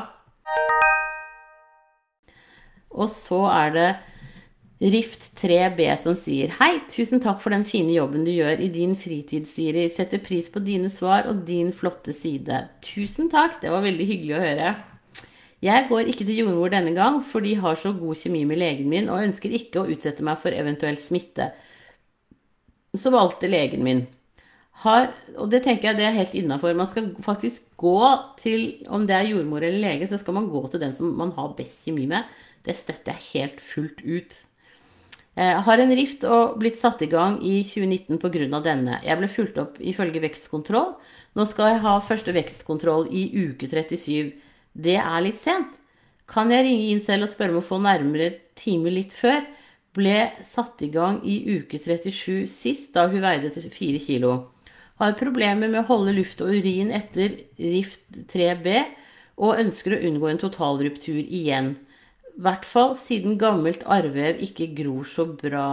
Og 2.95 3.09
så 3.13 3.41
er 3.51 3.73
det 3.75 3.87
Rift 4.83 5.29
3B 5.39 5.87
som 6.03 6.17
sier 6.19 6.51
Hei, 6.59 6.81
tusen 6.91 7.21
takk 7.23 7.39
for 7.45 7.55
den 7.55 7.63
fine 7.69 7.93
jobben 7.95 8.25
du 8.27 8.33
gjør 8.35 8.59
i 8.59 8.73
din 8.75 8.97
fritid, 8.99 9.47
Siri. 9.47 9.85
Setter 9.93 10.19
pris 10.19 10.49
på 10.51 10.63
dine 10.65 10.91
svar 10.91 11.29
og 11.31 11.45
din 11.47 11.71
flotte 11.73 12.13
side. 12.17 12.59
Tusen 12.83 13.31
takk, 13.31 13.61
det 13.63 13.71
var 13.71 13.85
veldig 13.85 14.07
hyggelig 14.09 14.35
å 14.35 14.43
høre. 14.43 14.73
Jeg 15.65 15.87
går 15.89 16.11
ikke 16.11 16.27
til 16.27 16.41
jordmor 16.43 16.73
denne 16.75 16.91
gang, 16.97 17.21
for 17.25 17.45
de 17.47 17.55
har 17.57 17.79
så 17.81 17.95
god 17.97 18.19
kjemi 18.19 18.43
med 18.49 18.59
legen 18.61 18.91
min 18.91 19.07
og 19.09 19.23
ønsker 19.23 19.55
ikke 19.55 19.85
å 19.85 19.95
utsette 19.95 20.27
meg 20.27 20.43
for 20.43 20.53
eventuell 20.53 20.99
smitte. 21.01 21.53
Så 22.99 23.13
valgte 23.15 23.49
legen 23.49 23.87
min. 23.87 24.03
Har, 24.83 25.07
og 25.39 25.53
det 25.53 25.63
tenker 25.65 25.93
jeg 25.93 26.01
det 26.01 26.09
er 26.09 26.19
helt 26.19 26.35
innafor. 26.35 26.75
Man 26.75 26.91
skal 26.91 27.13
faktisk 27.23 27.63
gå 27.81 28.01
til, 28.43 28.67
om 28.91 29.07
det 29.07 29.15
er 29.17 29.31
jordmor 29.31 29.63
eller 29.63 29.79
lege, 29.87 30.11
så 30.11 30.19
skal 30.19 30.35
man 30.37 30.51
gå 30.51 30.65
til 30.67 30.83
den 30.83 30.93
som 30.99 31.15
man 31.17 31.31
har 31.39 31.55
best 31.55 31.87
kjemi 31.87 32.09
med. 32.11 32.27
Det 32.67 32.75
støtter 32.75 33.15
jeg 33.15 33.31
helt 33.31 33.63
fullt 33.63 34.03
ut. 34.03 34.35
Jeg 35.35 35.63
har 35.67 35.81
en 35.83 35.93
rift 35.99 36.23
og 36.31 36.59
blitt 36.63 36.77
satt 36.79 37.01
i 37.03 37.09
gang 37.11 37.41
i 37.43 37.65
2019 37.67 38.21
pga. 38.23 38.61
denne. 38.63 39.01
Jeg 39.03 39.19
ble 39.19 39.29
fulgt 39.29 39.59
opp 39.59 39.81
ifølge 39.81 40.23
vekstkontroll. 40.23 40.95
Nå 41.35 41.47
skal 41.51 41.73
jeg 41.73 41.83
ha 41.83 41.99
første 41.99 42.33
vekstkontroll 42.33 43.09
i 43.11 43.27
uke 43.35 43.67
37. 43.67 44.33
Det 44.73 44.97
er 44.97 45.21
litt 45.23 45.41
sent. 45.41 45.75
Kan 46.31 46.51
jeg 46.55 46.65
ringe 46.65 46.93
inn 46.93 47.03
selv 47.03 47.27
og 47.27 47.33
spørre 47.33 47.51
om 47.51 47.61
å 47.61 47.67
få 47.67 47.81
nærmere 47.83 48.31
time 48.55 48.93
litt 48.95 49.13
før? 49.13 49.43
Ble 49.95 50.31
satt 50.43 50.83
i 50.83 50.91
gang 50.91 51.21
i 51.27 51.59
uke 51.59 51.79
37 51.79 52.47
sist, 52.51 52.95
da 52.95 53.09
hun 53.11 53.23
veide 53.23 53.51
4 53.51 54.01
kilo. 54.07 54.51
Har 55.03 55.19
problemer 55.19 55.67
med 55.67 55.83
å 55.83 55.89
holde 55.89 56.15
luft 56.15 56.41
og 56.43 56.55
urin 56.55 56.95
etter 56.95 57.41
rift 57.59 58.07
3B 58.31 58.85
og 59.43 59.59
ønsker 59.59 59.97
å 59.97 60.03
unngå 60.07 60.31
en 60.31 60.39
totalruptur 60.39 61.19
igjen. 61.19 61.75
Hvert 62.39 62.65
fall 62.67 62.93
siden 62.99 63.39
gammelt 63.39 63.83
arrvev 63.97 64.43
ikke 64.47 64.71
gror 64.79 65.07
så 65.07 65.27
bra. 65.43 65.69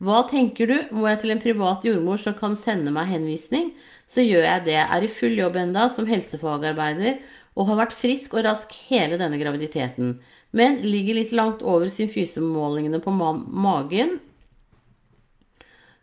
Hva 0.00 0.22
tenker 0.30 0.70
du? 0.70 0.76
Må 0.96 1.04
jeg 1.10 1.20
til 1.22 1.32
en 1.34 1.42
privat 1.42 1.84
jordmor 1.84 2.20
som 2.22 2.34
kan 2.38 2.54
sende 2.56 2.92
meg 2.94 3.10
henvisning? 3.12 3.70
Så 4.08 4.24
gjør 4.24 4.46
jeg 4.46 4.64
det. 4.70 4.78
Er 4.80 5.04
i 5.04 5.10
full 5.12 5.36
jobb 5.38 5.58
enda 5.60 5.88
som 5.92 6.08
helsefagarbeider 6.08 7.20
og 7.58 7.68
har 7.68 7.80
vært 7.82 7.96
frisk 7.98 8.34
og 8.38 8.46
rask 8.48 8.72
hele 8.88 9.18
denne 9.20 9.38
graviditeten. 9.40 10.14
Men 10.56 10.80
ligger 10.86 11.18
litt 11.20 11.34
langt 11.36 11.60
over 11.62 11.92
symfysemålingene 11.92 13.02
på 13.04 13.12
ma 13.14 13.32
magen. 13.36 14.16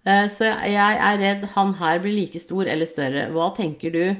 Eh, 0.06 0.28
Så 0.30 0.46
jeg 0.46 0.98
er 1.10 1.18
redd 1.22 1.46
han 1.56 1.74
her 1.82 2.00
blir 2.04 2.16
like 2.16 2.40
stor 2.40 2.66
eller 2.68 2.86
større. 2.90 3.28
Hva 3.34 3.50
tenker 3.58 3.92
du? 3.92 4.16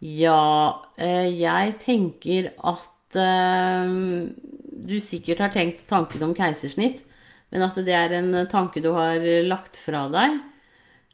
Ja, 0.00 0.82
eh, 0.98 1.26
jeg 1.40 1.78
tenker 1.82 2.52
at 2.62 2.90
eh, 3.16 3.92
du 4.88 4.98
sikkert 5.04 5.40
har 5.44 5.52
tenkt 5.54 5.86
tanken 5.88 6.22
om 6.26 6.34
keisersnitt, 6.36 7.02
men 7.52 7.64
at 7.64 7.78
det 7.84 7.94
er 7.96 8.12
en 8.18 8.34
tanke 8.50 8.82
du 8.84 8.90
har 8.96 9.22
lagt 9.48 9.78
fra 9.80 10.06
deg. 10.12 10.38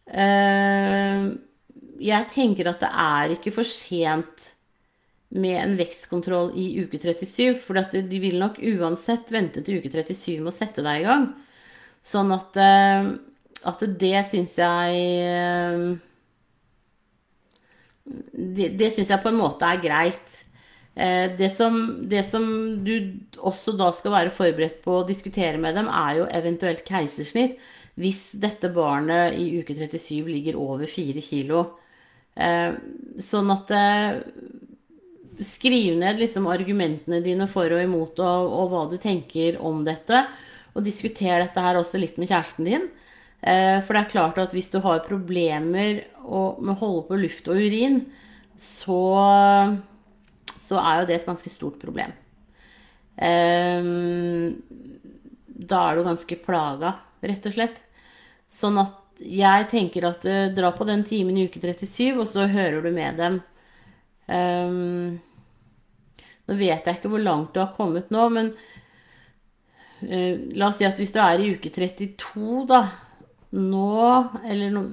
Uh, 0.04 1.32
Jeg 2.02 2.26
tenker 2.28 2.68
at 2.68 2.82
det 2.82 2.90
er 2.90 3.32
ikke 3.36 3.52
for 3.54 3.64
sent 3.68 4.50
med 5.34 5.56
en 5.58 5.76
vekstkontroll 5.78 6.52
i 6.58 6.66
uke 6.84 6.98
37, 7.00 7.56
for 7.58 7.78
de 7.94 8.20
vil 8.22 8.38
nok 8.38 8.58
uansett 8.62 9.30
vente 9.34 9.62
til 9.64 9.80
uke 9.80 9.90
37 9.90 10.40
med 10.42 10.52
å 10.52 10.54
sette 10.54 10.84
deg 10.84 11.02
i 11.02 11.06
gang. 11.08 11.28
Sånn 12.04 12.30
at, 12.34 12.56
eh, 12.60 13.08
at 13.64 13.86
det 13.98 14.16
syns 14.30 14.58
jeg 14.60 16.00
Det, 18.04 18.68
det 18.76 18.90
syns 18.92 19.08
jeg 19.08 19.22
på 19.22 19.30
en 19.32 19.38
måte 19.40 19.64
er 19.64 19.80
greit. 19.80 20.43
Eh, 20.96 21.30
Det 21.36 21.50
som, 21.50 22.08
det 22.08 22.22
som 22.30 22.44
du 22.84 23.18
også 23.38 23.74
da 23.76 23.90
skal 23.92 24.14
være 24.14 24.34
forberedt 24.34 24.82
på 24.84 25.00
å 25.00 25.06
diskutere 25.06 25.58
med 25.58 25.74
dem, 25.74 25.88
er 25.90 26.20
jo 26.20 26.28
eventuelt 26.30 26.84
keisersnitt 26.86 27.58
hvis 27.98 28.32
dette 28.42 28.70
barnet 28.74 29.36
i 29.38 29.60
uke 29.60 29.74
37 29.74 30.26
ligger 30.26 30.58
over 30.58 30.86
4 30.90 31.22
kilo. 31.22 31.64
Eh, 32.36 32.74
Sånn 33.22 33.50
at 33.54 33.70
eh, 33.74 34.20
Skriv 35.42 35.96
ned 35.98 36.20
liksom 36.22 36.44
argumentene 36.46 37.18
dine 37.18 37.48
for 37.50 37.66
og 37.74 37.80
imot, 37.82 38.20
og, 38.22 38.52
og 38.54 38.68
hva 38.70 38.82
du 38.86 38.94
tenker 39.02 39.56
om 39.58 39.80
dette. 39.82 40.20
Og 40.78 40.84
diskuter 40.86 41.42
dette 41.42 41.58
her 41.64 41.74
også 41.80 41.98
litt 41.98 42.20
med 42.22 42.30
kjæresten 42.30 42.68
din. 42.68 42.84
For 43.42 43.90
det 43.90 44.00
er 44.04 44.12
klart 44.12 44.38
at 44.38 44.54
hvis 44.54 44.70
du 44.70 44.78
har 44.84 45.02
problemer 45.02 45.66
med 45.66 46.04
å 46.22 46.76
holde 46.78 47.02
på 47.08 47.18
luft 47.18 47.50
og 47.50 47.58
urin, 47.58 47.98
så, 48.62 49.00
så 50.64 50.80
er 50.80 51.00
jo 51.00 51.09
det 51.09 51.18
et 51.18 51.28
ganske 51.28 51.52
stort 51.52 51.78
problem. 51.83 52.14
Ehm, 53.16 54.56
da 55.47 55.87
er 55.90 55.97
du 55.99 56.06
ganske 56.06 56.38
plaga, 56.44 56.97
rett 57.23 57.49
og 57.49 57.56
slett. 57.56 57.80
Sånn 58.52 58.78
at 58.83 59.00
jeg 59.25 59.68
tenker 59.71 60.09
at 60.09 60.25
eh, 60.26 60.50
dra 60.54 60.73
på 60.75 60.87
den 60.88 61.04
timen 61.06 61.37
i 61.38 61.47
uke 61.49 61.62
37, 61.62 62.16
og 62.18 62.26
så 62.30 62.49
hører 62.50 62.83
du 62.83 62.90
med 62.94 63.21
dem. 63.21 63.40
Ehm, 64.33 65.21
nå 66.44 66.56
vet 66.59 66.87
jeg 66.87 66.99
ikke 66.99 67.12
hvor 67.12 67.23
langt 67.23 67.54
du 67.54 67.62
har 67.62 67.75
kommet 67.76 68.11
nå, 68.12 68.26
men 68.35 68.50
eh, 70.02 70.40
la 70.56 70.68
oss 70.68 70.80
si 70.80 70.88
at 70.88 70.99
hvis 71.00 71.14
du 71.14 71.21
er 71.23 71.40
i 71.40 71.54
uke 71.54 71.73
32, 71.73 72.64
da, 72.71 72.83
nå, 73.54 74.02
eller, 74.42 74.75
no, 74.75 74.85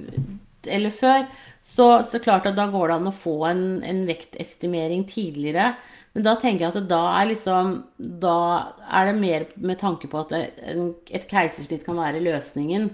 eller 0.68 0.94
før, 0.94 1.25
så, 1.65 1.88
så 2.12 2.20
klart 2.24 2.46
at 2.50 2.58
da 2.58 2.68
går 2.74 2.89
det 2.91 2.96
an 3.00 3.10
å 3.12 3.15
få 3.15 3.36
en, 3.50 3.63
en 3.86 4.01
vektestimering 4.10 5.06
tidligere. 5.10 5.72
Men 6.13 6.25
da 6.27 6.34
tenker 6.39 6.65
jeg 6.68 6.74
at 6.75 6.89
da 6.91 7.01
er, 7.22 7.30
liksom, 7.32 7.75
da 8.22 8.36
er 8.91 9.12
det 9.12 9.15
mer 9.22 9.46
med 9.63 9.80
tanke 9.82 10.10
på 10.12 10.22
at 10.25 10.34
et 10.36 11.27
keisersnitt 11.32 11.86
kan 11.88 12.00
være 12.01 12.24
løsningen. 12.25 12.89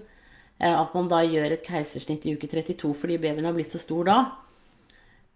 Eh, 0.60 0.74
At 0.74 0.94
man 0.98 1.10
da 1.12 1.24
gjør 1.26 1.56
et 1.56 1.66
keisersnitt 1.66 2.26
i 2.30 2.36
uke 2.38 2.50
32 2.52 2.94
fordi 2.98 3.18
babyen 3.22 3.48
har 3.50 3.56
blitt 3.58 3.74
så 3.74 3.82
stor 3.82 4.06
da. 4.10 4.18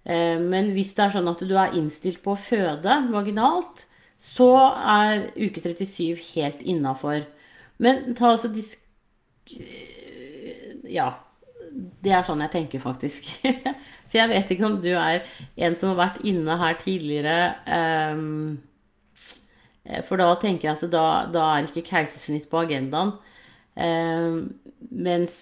Eh, 0.05 0.39
Men 0.39 0.71
hvis 0.75 0.93
det 0.97 1.03
er 1.05 1.15
sånn 1.15 1.29
at 1.31 1.41
du 1.45 1.53
er 1.57 1.75
innstilt 1.77 2.21
på 2.25 2.33
å 2.35 2.39
føde 2.49 2.97
vaginalt, 3.13 3.85
så 4.21 4.49
er 4.95 5.27
uke 5.37 5.61
37 5.63 6.17
helt 6.35 6.61
innafor. 6.61 7.25
Men 7.81 8.13
ta 8.17 8.33
altså 8.35 8.51
disk... 8.53 8.79
Ja. 10.83 11.09
Det 12.03 12.11
er 12.11 12.25
sånn 12.27 12.41
jeg 12.43 12.51
tenker, 12.55 12.81
faktisk. 12.83 13.27
For 14.11 14.19
jeg 14.19 14.31
vet 14.31 14.51
ikke 14.53 14.67
om 14.67 14.79
du 14.83 14.89
er 14.91 15.21
en 15.67 15.77
som 15.79 15.93
har 15.93 15.99
vært 16.01 16.25
inne 16.27 16.57
her 16.59 16.75
tidligere. 16.81 17.37
ehm, 17.77 18.57
eh, 19.85 20.01
For 20.07 20.21
da 20.21 20.33
tenker 20.41 20.69
jeg 20.69 20.77
at 20.77 20.91
da, 20.93 21.05
da 21.31 21.45
er 21.55 21.69
ikke 21.69 21.85
keisersnitt 21.87 22.49
på 22.51 22.61
agendaen. 22.65 23.15
Ehm, 23.77 24.43
mens 24.91 25.39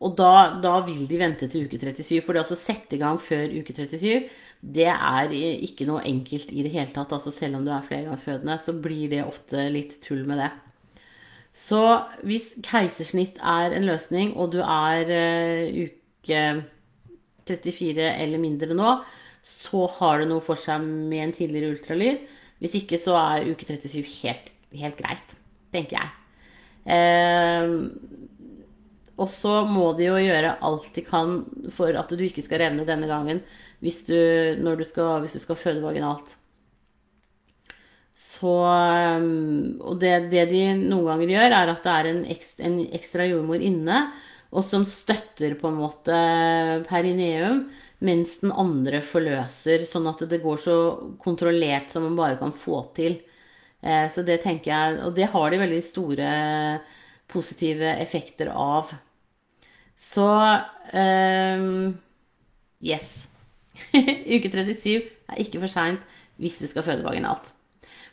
Og 0.00 0.14
da, 0.16 0.58
da 0.64 0.78
vil 0.86 1.04
de 1.10 1.18
vente 1.20 1.48
til 1.50 1.66
uke 1.68 1.76
37. 1.80 2.22
For 2.24 2.32
det 2.36 2.44
å 2.46 2.56
sette 2.58 2.96
i 2.96 3.00
gang 3.02 3.18
før 3.20 3.52
uke 3.52 3.74
37, 3.76 4.28
det 4.62 4.86
er 4.92 5.34
ikke 5.36 5.84
noe 5.88 6.04
enkelt 6.08 6.52
i 6.54 6.64
det 6.64 6.72
hele 6.72 6.92
tatt. 6.94 7.12
Altså 7.12 7.32
selv 7.34 7.58
om 7.58 7.66
du 7.66 7.72
er 7.74 7.84
flergangsfødende, 7.84 8.56
så 8.62 8.72
blir 8.84 9.10
det 9.12 9.24
ofte 9.26 9.66
litt 9.74 9.98
tull 10.06 10.24
med 10.28 10.40
det. 10.40 10.50
Så 11.52 11.80
hvis 12.24 12.54
keisersnitt 12.64 13.36
er 13.44 13.74
en 13.76 13.84
løsning, 13.86 14.32
og 14.40 14.54
du 14.54 14.60
er 14.64 15.10
uh, 15.12 15.82
uke 15.84 16.44
34 17.48 18.06
eller 18.22 18.40
mindre 18.40 18.76
nå, 18.76 18.94
så 19.42 19.86
har 19.98 20.22
det 20.22 20.30
noe 20.30 20.42
for 20.44 20.60
seg 20.60 20.82
med 20.86 21.26
en 21.26 21.34
tidligere 21.36 21.74
ultralyd. 21.74 22.24
Hvis 22.62 22.76
ikke 22.78 23.00
så 23.02 23.16
er 23.18 23.48
uke 23.50 23.66
37 23.66 24.04
helt, 24.22 24.52
helt 24.78 25.00
greit, 25.00 25.34
tenker 25.74 25.98
jeg. 25.98 26.12
Eh, 26.94 27.72
og 29.18 29.28
så 29.30 29.62
må 29.68 29.92
de 29.98 30.06
jo 30.08 30.18
gjøre 30.18 30.56
alt 30.66 30.88
de 30.94 31.04
kan 31.06 31.42
for 31.74 31.94
at 31.98 32.10
du 32.10 32.22
ikke 32.26 32.42
skal 32.42 32.64
revne 32.64 32.86
denne 32.88 33.06
gangen 33.10 33.42
hvis 33.82 34.00
du, 34.06 34.14
du 34.62 34.84
skal, 34.86 35.20
hvis 35.22 35.34
du 35.36 35.42
skal 35.42 35.58
føde 35.58 35.82
vaginalt. 35.82 36.36
Så 38.18 38.52
um, 38.52 39.80
Og 39.80 39.98
det, 40.02 40.28
det 40.32 40.46
de 40.52 40.64
noen 40.78 41.08
ganger 41.08 41.32
gjør, 41.34 41.56
er 41.56 41.72
at 41.72 41.86
det 41.86 41.94
er 41.94 42.10
en, 42.10 42.22
ekstra, 42.34 42.66
en 42.68 42.78
ekstra 42.98 43.26
jordmor 43.28 43.64
inne, 43.64 44.04
og 44.52 44.66
som 44.68 44.84
støtter 44.88 45.56
på 45.60 45.70
en 45.70 45.78
måte 45.80 46.16
perineum, 46.88 47.64
mens 48.04 48.36
den 48.42 48.52
andre 48.52 49.00
forløser, 49.06 49.86
sånn 49.88 50.10
at 50.10 50.24
det 50.28 50.42
går 50.42 50.58
så 50.60 50.76
kontrollert 51.22 51.94
som 51.94 52.04
man 52.04 52.18
bare 52.18 52.40
kan 52.40 52.52
få 52.52 52.82
til. 52.96 53.20
Eh, 53.80 54.08
så 54.12 54.22
det 54.26 54.42
tenker 54.44 54.70
jeg 54.70 54.98
Og 55.06 55.14
det 55.16 55.26
har 55.32 55.50
de 55.50 55.58
veldig 55.58 55.80
store 55.82 56.28
positive 57.32 57.94
effekter 58.02 58.50
av. 58.52 58.92
Så 59.96 60.26
um, 60.92 61.94
yes. 62.82 63.28
Uke 63.94 64.50
37 64.50 65.00
er 65.00 65.42
ikke 65.42 65.62
for 65.62 65.70
seint 65.70 66.02
hvis 66.42 66.58
du 66.60 66.66
skal 66.68 66.84
føde 66.86 67.06
vaginalt. 67.06 67.51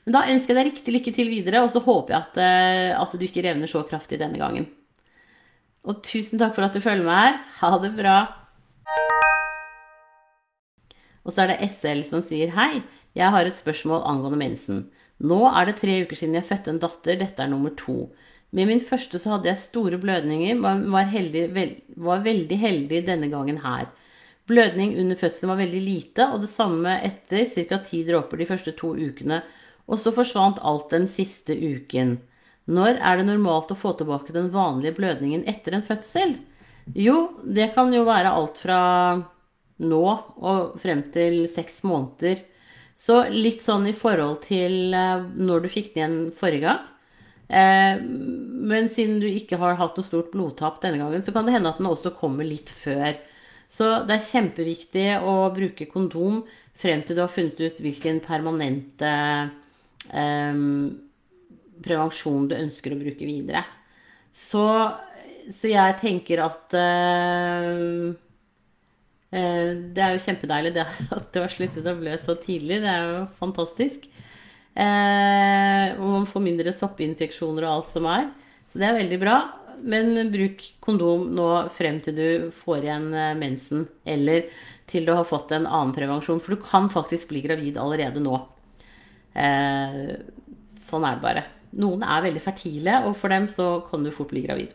Men 0.10 0.16
da 0.16 0.24
ønsker 0.34 0.56
jeg 0.56 0.58
deg 0.58 0.68
riktig 0.72 0.94
lykke 0.96 1.12
til 1.14 1.28
videre, 1.30 1.60
og 1.62 1.68
så 1.70 1.84
håper 1.86 2.16
jeg 2.16 2.24
at, 2.26 2.38
eh, 2.42 2.96
at 2.98 3.12
du 3.14 3.22
ikke 3.28 3.44
revner 3.46 3.70
så 3.70 3.84
kraftig 3.86 4.18
denne 4.18 4.40
gangen. 4.42 4.64
Og 5.86 6.00
tusen 6.02 6.42
takk 6.42 6.56
for 6.56 6.66
at 6.66 6.74
du 6.74 6.82
følger 6.82 7.06
med 7.06 7.14
her. 7.14 7.36
Ha 7.60 7.70
det 7.84 7.92
bra. 7.94 8.16
Og 11.22 11.30
så 11.30 11.44
er 11.44 11.52
det 11.52 11.70
SL 11.76 12.02
som 12.08 12.24
sier 12.26 12.56
hei, 12.56 12.82
jeg 13.14 13.30
har 13.30 13.46
et 13.46 13.54
spørsmål 13.54 14.02
angående 14.10 14.42
mensen. 14.42 14.82
Nå 15.22 15.44
er 15.52 15.70
det 15.70 15.78
tre 15.78 16.00
uker 16.02 16.18
siden 16.18 16.40
jeg 16.40 16.50
fødte 16.50 16.74
en 16.74 16.82
datter, 16.82 17.22
dette 17.22 17.46
er 17.46 17.54
nummer 17.54 17.78
to. 17.78 18.10
Med 18.50 18.66
min 18.66 18.82
første 18.82 19.22
så 19.22 19.36
hadde 19.36 19.52
jeg 19.52 19.62
store 19.62 20.02
blødninger, 20.02 20.58
men 20.58 20.88
var, 20.90 21.06
heldig, 21.14 21.46
vel, 21.54 21.78
var 22.02 22.26
veldig 22.26 22.58
heldig 22.58 23.06
denne 23.14 23.30
gangen 23.30 23.62
her. 23.62 23.92
Blødning 24.50 24.98
under 24.98 25.22
fødselen 25.22 25.54
var 25.54 25.62
veldig 25.62 25.86
lite, 25.86 26.32
og 26.34 26.42
det 26.42 26.50
samme 26.50 26.98
etter 27.06 27.46
ca. 27.46 27.84
ti 27.86 28.02
dråper 28.10 28.42
de 28.42 28.50
første 28.50 28.74
to 28.74 28.96
ukene. 28.98 29.44
Og 29.90 29.98
så 30.02 30.14
forsvant 30.14 30.62
alt 30.62 30.92
den 30.94 31.08
siste 31.10 31.56
uken. 31.58 32.20
Når 32.70 33.00
er 33.02 33.18
det 33.18 33.26
normalt 33.32 33.72
å 33.74 33.78
få 33.78 33.96
tilbake 33.98 34.36
den 34.36 34.52
vanlige 34.54 34.94
blødningen 35.00 35.48
etter 35.50 35.74
en 35.74 35.86
fødsel? 35.86 36.36
Jo, 36.98 37.16
det 37.46 37.72
kan 37.74 37.92
jo 37.94 38.06
være 38.06 38.34
alt 38.34 38.62
fra 38.62 38.82
nå 39.80 40.04
og 40.06 40.78
frem 40.82 41.02
til 41.14 41.44
seks 41.50 41.82
måneder. 41.88 42.44
Så 43.00 43.24
litt 43.32 43.64
sånn 43.64 43.88
i 43.90 43.96
forhold 43.96 44.44
til 44.46 44.94
eh, 44.94 45.26
når 45.40 45.64
du 45.64 45.70
fikk 45.72 45.94
den 45.94 46.02
igjen 46.02 46.18
forrige 46.36 46.66
gang. 46.68 46.82
Eh, 47.48 48.02
Men 48.04 48.90
siden 48.92 49.22
du 49.24 49.28
ikke 49.30 49.58
har 49.62 49.80
hatt 49.80 49.98
noe 49.98 50.06
stort 50.06 50.34
blodtap 50.34 50.82
denne 50.84 51.00
gangen, 51.02 51.24
så 51.24 51.34
kan 51.34 51.48
det 51.48 51.56
hende 51.56 51.72
at 51.72 51.80
den 51.80 51.90
også 51.90 52.12
kommer 52.20 52.46
litt 52.46 52.70
før. 52.70 53.16
Så 53.72 53.88
det 54.10 54.18
er 54.18 54.28
kjempeviktig 54.28 55.08
å 55.24 55.38
bruke 55.56 55.88
kondom 55.90 56.44
frem 56.80 57.02
til 57.06 57.18
du 57.18 57.24
har 57.24 57.32
funnet 57.32 57.60
ut 57.62 57.82
hvilken 57.84 58.20
permanente 58.26 59.14
prevensjon 61.84 62.48
du 62.50 62.56
ønsker 62.58 62.94
å 62.94 63.00
bruke 63.00 63.28
videre. 63.28 63.64
Så, 64.36 64.64
så 65.52 65.72
jeg 65.72 65.98
tenker 66.02 66.44
at 66.46 66.76
uh, 66.78 68.14
uh, 69.34 69.70
det 69.96 70.04
er 70.06 70.16
jo 70.16 70.26
kjempedeilig 70.26 70.74
det 70.78 70.86
at 71.18 71.30
du 71.34 71.42
har 71.42 71.54
sluttet 71.54 71.90
å 71.90 71.98
blø 72.00 72.16
så 72.22 72.38
tidlig. 72.40 72.82
Det 72.84 72.92
er 72.94 73.14
jo 73.14 73.22
fantastisk. 73.40 74.10
Eh, 74.80 75.96
og 75.98 76.12
man 76.14 76.28
får 76.30 76.44
mindre 76.46 76.72
soppinfeksjoner 76.72 77.66
og 77.66 77.72
alt 77.72 77.90
som 77.92 78.06
er. 78.08 78.30
Så 78.70 78.80
det 78.80 78.86
er 78.88 79.00
veldig 79.02 79.18
bra. 79.20 79.40
Men 79.80 80.30
bruk 80.32 80.62
kondom 80.84 81.26
nå 81.36 81.48
frem 81.76 81.98
til 82.04 82.16
du 82.16 82.30
får 82.56 82.86
igjen 82.86 83.10
mensen, 83.40 83.86
eller 84.08 84.46
til 84.92 85.08
du 85.08 85.12
har 85.16 85.28
fått 85.28 85.52
en 85.56 85.68
annen 85.68 85.92
prevensjon. 85.96 86.40
For 86.44 86.56
du 86.56 86.64
kan 86.64 86.88
faktisk 86.94 87.32
bli 87.34 87.42
gravid 87.44 87.80
allerede 87.82 88.24
nå. 88.24 88.38
Eh, 89.36 90.16
sånn 90.80 91.06
er 91.06 91.18
det 91.18 91.26
bare. 91.26 91.46
Noen 91.80 92.04
er 92.04 92.26
veldig 92.26 92.42
fertile, 92.44 93.02
og 93.06 93.18
for 93.18 93.34
dem 93.34 93.48
så 93.52 93.80
kan 93.90 94.04
du 94.04 94.12
fort 94.14 94.32
bli 94.34 94.46
gravid. 94.48 94.74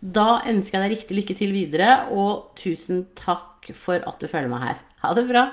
Da 0.00 0.42
ønsker 0.48 0.78
jeg 0.78 0.84
deg 0.84 0.94
riktig 0.96 1.18
lykke 1.18 1.36
til 1.38 1.52
videre, 1.56 1.90
og 2.12 2.54
tusen 2.60 3.06
takk 3.16 3.70
for 3.76 4.04
at 4.04 4.20
du 4.20 4.28
følger 4.28 4.52
meg 4.52 4.66
her. 4.68 4.80
Ha 5.04 5.12
det 5.16 5.26
bra! 5.28 5.48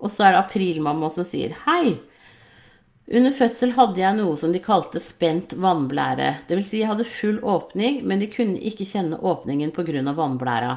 Og 0.00 0.08
så 0.12 0.26
er 0.26 0.34
det 0.34 0.44
aprilmamma 0.44 1.10
som 1.12 1.26
sier 1.28 1.52
hei. 1.66 1.98
Under 3.10 3.32
fødsel 3.34 3.72
hadde 3.74 3.98
jeg 3.98 4.16
noe 4.20 4.36
som 4.38 4.52
de 4.54 4.60
kalte 4.62 5.00
spent 5.02 5.56
vannblære. 5.58 6.28
Dvs. 6.48 6.68
Si 6.68 6.80
jeg 6.80 6.88
hadde 6.92 7.08
full 7.08 7.40
åpning, 7.42 8.04
men 8.06 8.22
de 8.22 8.28
kunne 8.30 8.60
ikke 8.60 8.86
kjenne 8.86 9.18
åpningen 9.18 9.72
pga. 9.74 10.04
vannblæra. 10.14 10.76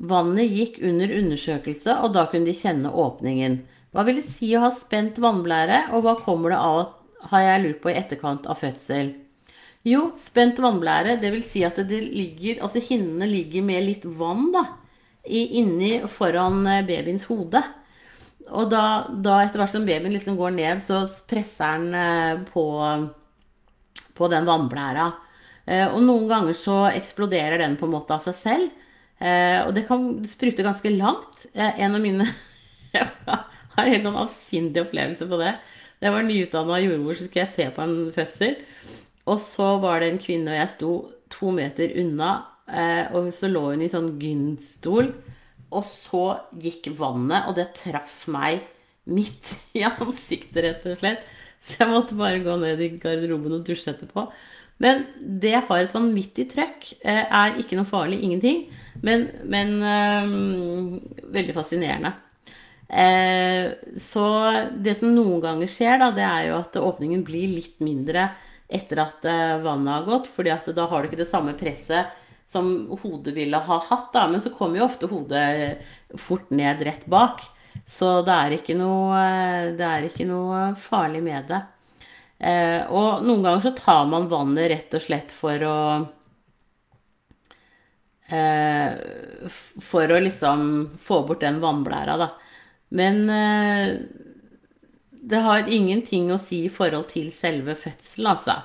Vannet 0.00 0.50
gikk 0.50 0.80
under 0.82 1.12
undersøkelse, 1.14 1.94
og 2.02 2.14
da 2.16 2.26
kunne 2.26 2.48
de 2.48 2.56
kjenne 2.56 2.90
åpningen. 2.90 3.60
Hva 3.90 4.04
vil 4.06 4.20
det 4.20 4.28
si 4.28 4.52
å 4.54 4.62
ha 4.62 4.70
spent 4.74 5.18
vannblære, 5.22 5.88
og 5.96 6.04
hva 6.04 6.14
kommer 6.22 6.54
det 6.54 6.60
av, 6.62 6.82
har 7.32 7.42
jeg 7.42 7.62
lurt 7.64 7.80
på 7.82 7.90
i 7.90 7.98
etterkant 7.98 8.46
av 8.48 8.60
fødsel? 8.60 9.12
Jo, 9.86 10.10
spent 10.20 10.60
vannblære, 10.60 11.16
det 11.22 11.32
vil 11.34 11.42
si 11.44 11.64
at 11.66 11.80
det 11.88 11.98
ligger, 12.04 12.60
altså 12.62 12.82
hinnene 12.84 13.26
ligger 13.28 13.64
med 13.66 13.86
litt 13.86 14.04
vann 14.04 14.50
da, 14.54 14.66
inni 15.24 15.94
foran 16.08 16.62
eh, 16.68 16.84
babyens 16.86 17.26
hode. 17.30 17.62
Og 18.50 18.68
da, 18.70 19.08
da 19.10 19.40
etter 19.44 19.62
hvert 19.62 19.74
som 19.74 19.86
babyen 19.88 20.14
liksom 20.14 20.36
går 20.38 20.54
ned, 20.54 20.84
så 20.84 21.02
presser 21.28 21.80
den 21.80 21.96
eh, 21.96 22.44
på, 22.52 22.66
på 24.16 24.30
den 24.30 24.48
vannblæra. 24.48 25.08
Eh, 25.66 25.86
og 25.88 26.04
noen 26.04 26.28
ganger 26.30 26.60
så 26.60 26.82
eksploderer 26.92 27.58
den 27.64 27.78
på 27.80 27.88
en 27.88 27.96
måte 27.96 28.14
av 28.16 28.22
seg 28.28 28.38
selv. 28.38 28.76
Og 29.20 29.74
det 29.76 29.82
kan 29.84 30.04
sprute 30.24 30.64
ganske 30.64 30.88
langt. 30.94 31.42
En 31.52 31.92
av 31.92 32.00
mine 32.00 32.24
en 33.84 33.94
helt 33.94 34.06
sånn 34.06 34.20
avsindig 34.20 34.84
opplevelse 34.86 35.28
på 35.30 35.40
det. 35.40 35.54
Da 36.00 36.08
jeg 36.08 36.16
var 36.16 36.26
nyutdanna 36.26 36.78
jordmor, 36.80 37.16
så 37.16 37.26
skulle 37.26 37.44
jeg 37.44 37.54
se 37.54 37.66
på 37.76 37.84
en 37.84 37.96
fødsel. 38.14 38.54
Og 39.30 39.42
så 39.44 39.72
var 39.82 40.00
det 40.00 40.10
en 40.10 40.22
kvinne, 40.22 40.54
og 40.54 40.60
jeg 40.60 40.72
sto 40.74 40.92
to 41.30 41.52
meter 41.54 41.92
unna, 42.00 42.30
og 43.14 43.28
så 43.34 43.50
lå 43.50 43.66
hun 43.68 43.84
i 43.84 43.90
sånn 43.92 44.14
gynstol. 44.22 45.12
Og 45.70 45.90
så 45.92 46.24
gikk 46.62 46.88
vannet, 46.98 47.46
og 47.46 47.58
det 47.58 47.68
traff 47.76 48.24
meg 48.32 48.64
midt 49.10 49.52
i 49.78 49.84
ansiktet, 49.86 50.62
rett 50.64 50.88
og 50.88 50.98
slett. 51.00 51.26
Så 51.60 51.82
jeg 51.82 51.92
måtte 51.92 52.16
bare 52.16 52.40
gå 52.40 52.56
ned 52.56 52.80
i 52.80 52.94
garderoben 53.00 53.58
og 53.58 53.66
dusje 53.66 53.92
etterpå. 53.92 54.24
Men 54.80 55.04
det 55.20 55.58
har 55.68 55.82
et 55.82 55.92
vanvittig 55.92 56.46
trøkk. 56.54 56.94
Eh, 57.04 57.20
er 57.26 57.58
ikke 57.60 57.76
noe 57.76 57.88
farlig, 57.88 58.22
ingenting. 58.24 58.62
Men, 59.04 59.26
men 59.44 59.74
øh, 59.84 61.26
veldig 61.34 61.56
fascinerende. 61.56 62.14
Eh, 62.90 63.70
så 63.96 64.24
det 64.74 64.96
som 64.98 65.12
noen 65.14 65.40
ganger 65.42 65.70
skjer, 65.70 65.98
da, 66.02 66.10
det 66.14 66.26
er 66.26 66.48
jo 66.48 66.56
at 66.58 66.78
åpningen 66.80 67.22
blir 67.26 67.52
litt 67.54 67.78
mindre 67.84 68.30
etter 68.70 69.02
at 69.02 69.26
eh, 69.30 69.60
vannet 69.62 70.00
har 70.00 70.08
gått. 70.08 70.30
fordi 70.30 70.50
at 70.54 70.66
da 70.74 70.88
har 70.90 71.02
du 71.02 71.10
ikke 71.10 71.22
det 71.22 71.30
samme 71.30 71.54
presset 71.58 72.16
som 72.50 72.90
hodet 73.02 73.34
ville 73.36 73.58
ha 73.62 73.78
hatt, 73.86 74.10
da. 74.12 74.26
Men 74.28 74.42
så 74.42 74.50
kommer 74.50 74.80
jo 74.80 74.88
ofte 74.88 75.10
hodet 75.10 75.78
fort 76.18 76.50
ned 76.50 76.82
rett 76.82 77.06
bak. 77.06 77.44
Så 77.86 78.20
det 78.26 78.34
er 78.34 78.56
ikke 78.56 78.74
noe, 78.74 79.18
er 79.78 80.06
ikke 80.08 80.26
noe 80.26 80.72
farlig 80.78 81.22
med 81.22 81.46
det. 81.50 81.60
Eh, 82.40 82.82
og 82.90 83.22
noen 83.22 83.44
ganger 83.44 83.62
så 83.68 83.74
tar 83.76 84.06
man 84.10 84.30
vannet 84.30 84.70
rett 84.72 84.94
og 84.96 85.02
slett 85.04 85.32
for 85.34 85.62
å 85.68 85.78
eh, 88.32 88.94
For 89.84 90.14
å 90.14 90.20
liksom 90.24 90.62
få 90.98 91.20
bort 91.28 91.44
den 91.44 91.60
vannblæra, 91.62 92.16
da. 92.18 92.30
Men 92.96 93.22
eh, 93.30 93.96
det 95.30 95.40
har 95.44 95.68
ingenting 95.70 96.30
å 96.32 96.40
si 96.42 96.64
i 96.66 96.72
forhold 96.72 97.10
til 97.12 97.30
selve 97.34 97.76
fødselen, 97.78 98.30
altså. 98.32 98.56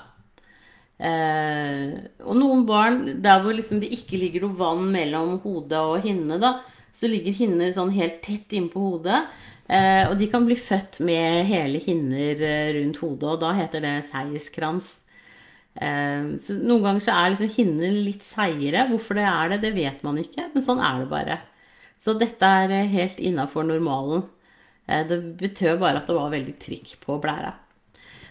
Eh, 0.96 1.92
og 2.24 2.38
noen 2.40 2.64
barn 2.68 3.02
der 3.24 3.42
hvor 3.44 3.56
liksom 3.56 3.82
det 3.84 3.92
ikke 3.98 4.20
ligger 4.22 4.46
noe 4.46 4.56
vann 4.62 4.86
mellom 4.94 5.36
hodet 5.44 5.82
og 5.82 6.06
hinne, 6.06 6.40
da, 6.42 6.58
så 6.96 7.10
ligger 7.12 7.36
hinner 7.36 7.74
sånn 7.76 7.92
helt 7.96 8.22
tett 8.24 8.56
innpå 8.56 8.80
hodet. 8.80 9.26
Eh, 9.66 10.06
og 10.08 10.16
de 10.20 10.30
kan 10.30 10.46
bli 10.46 10.56
født 10.58 11.00
med 11.06 11.48
hele 11.50 11.82
hinner 11.82 12.42
eh, 12.46 12.70
rundt 12.78 13.02
hodet, 13.02 13.32
og 13.34 13.42
da 13.42 13.52
heter 13.58 13.84
det 13.84 13.96
seierskrans. 14.12 14.94
Eh, 15.76 16.36
så 16.40 16.56
noen 16.62 16.86
ganger 16.86 17.04
så 17.04 17.18
er 17.18 17.34
liksom 17.34 17.52
hinner 17.58 17.98
litt 17.98 18.24
seigere. 18.26 18.88
Hvorfor 18.92 19.20
det 19.20 19.28
er 19.28 19.52
det, 19.54 19.62
det 19.66 19.76
vet 19.76 20.06
man 20.08 20.22
ikke, 20.22 20.50
men 20.54 20.66
sånn 20.66 20.84
er 20.86 21.04
det 21.04 21.12
bare. 21.12 21.40
Så 22.02 22.16
dette 22.20 22.46
er 22.46 22.74
eh, 22.74 22.92
helt 22.92 23.20
innafor 23.20 23.66
normalen. 23.68 24.26
Eh, 24.88 25.06
det 25.08 25.22
betød 25.40 25.80
bare 25.82 26.02
at 26.02 26.10
det 26.10 26.18
var 26.18 26.34
veldig 26.34 26.58
trykk 26.62 26.98
på 27.06 27.18
blæra. 27.24 27.56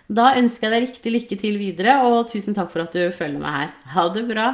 Da 0.05 0.35
ønsker 0.37 0.69
jeg 0.69 0.75
deg 0.75 0.87
riktig 0.89 1.13
lykke 1.15 1.41
til 1.41 1.59
videre, 1.59 1.97
og 2.05 2.29
tusen 2.29 2.57
takk 2.57 2.71
for 2.73 2.85
at 2.85 2.93
du 2.93 3.09
følger 3.15 3.41
meg 3.41 3.55
her. 3.57 3.75
Ha 3.95 4.07
det 4.13 4.25
bra. 4.29 4.49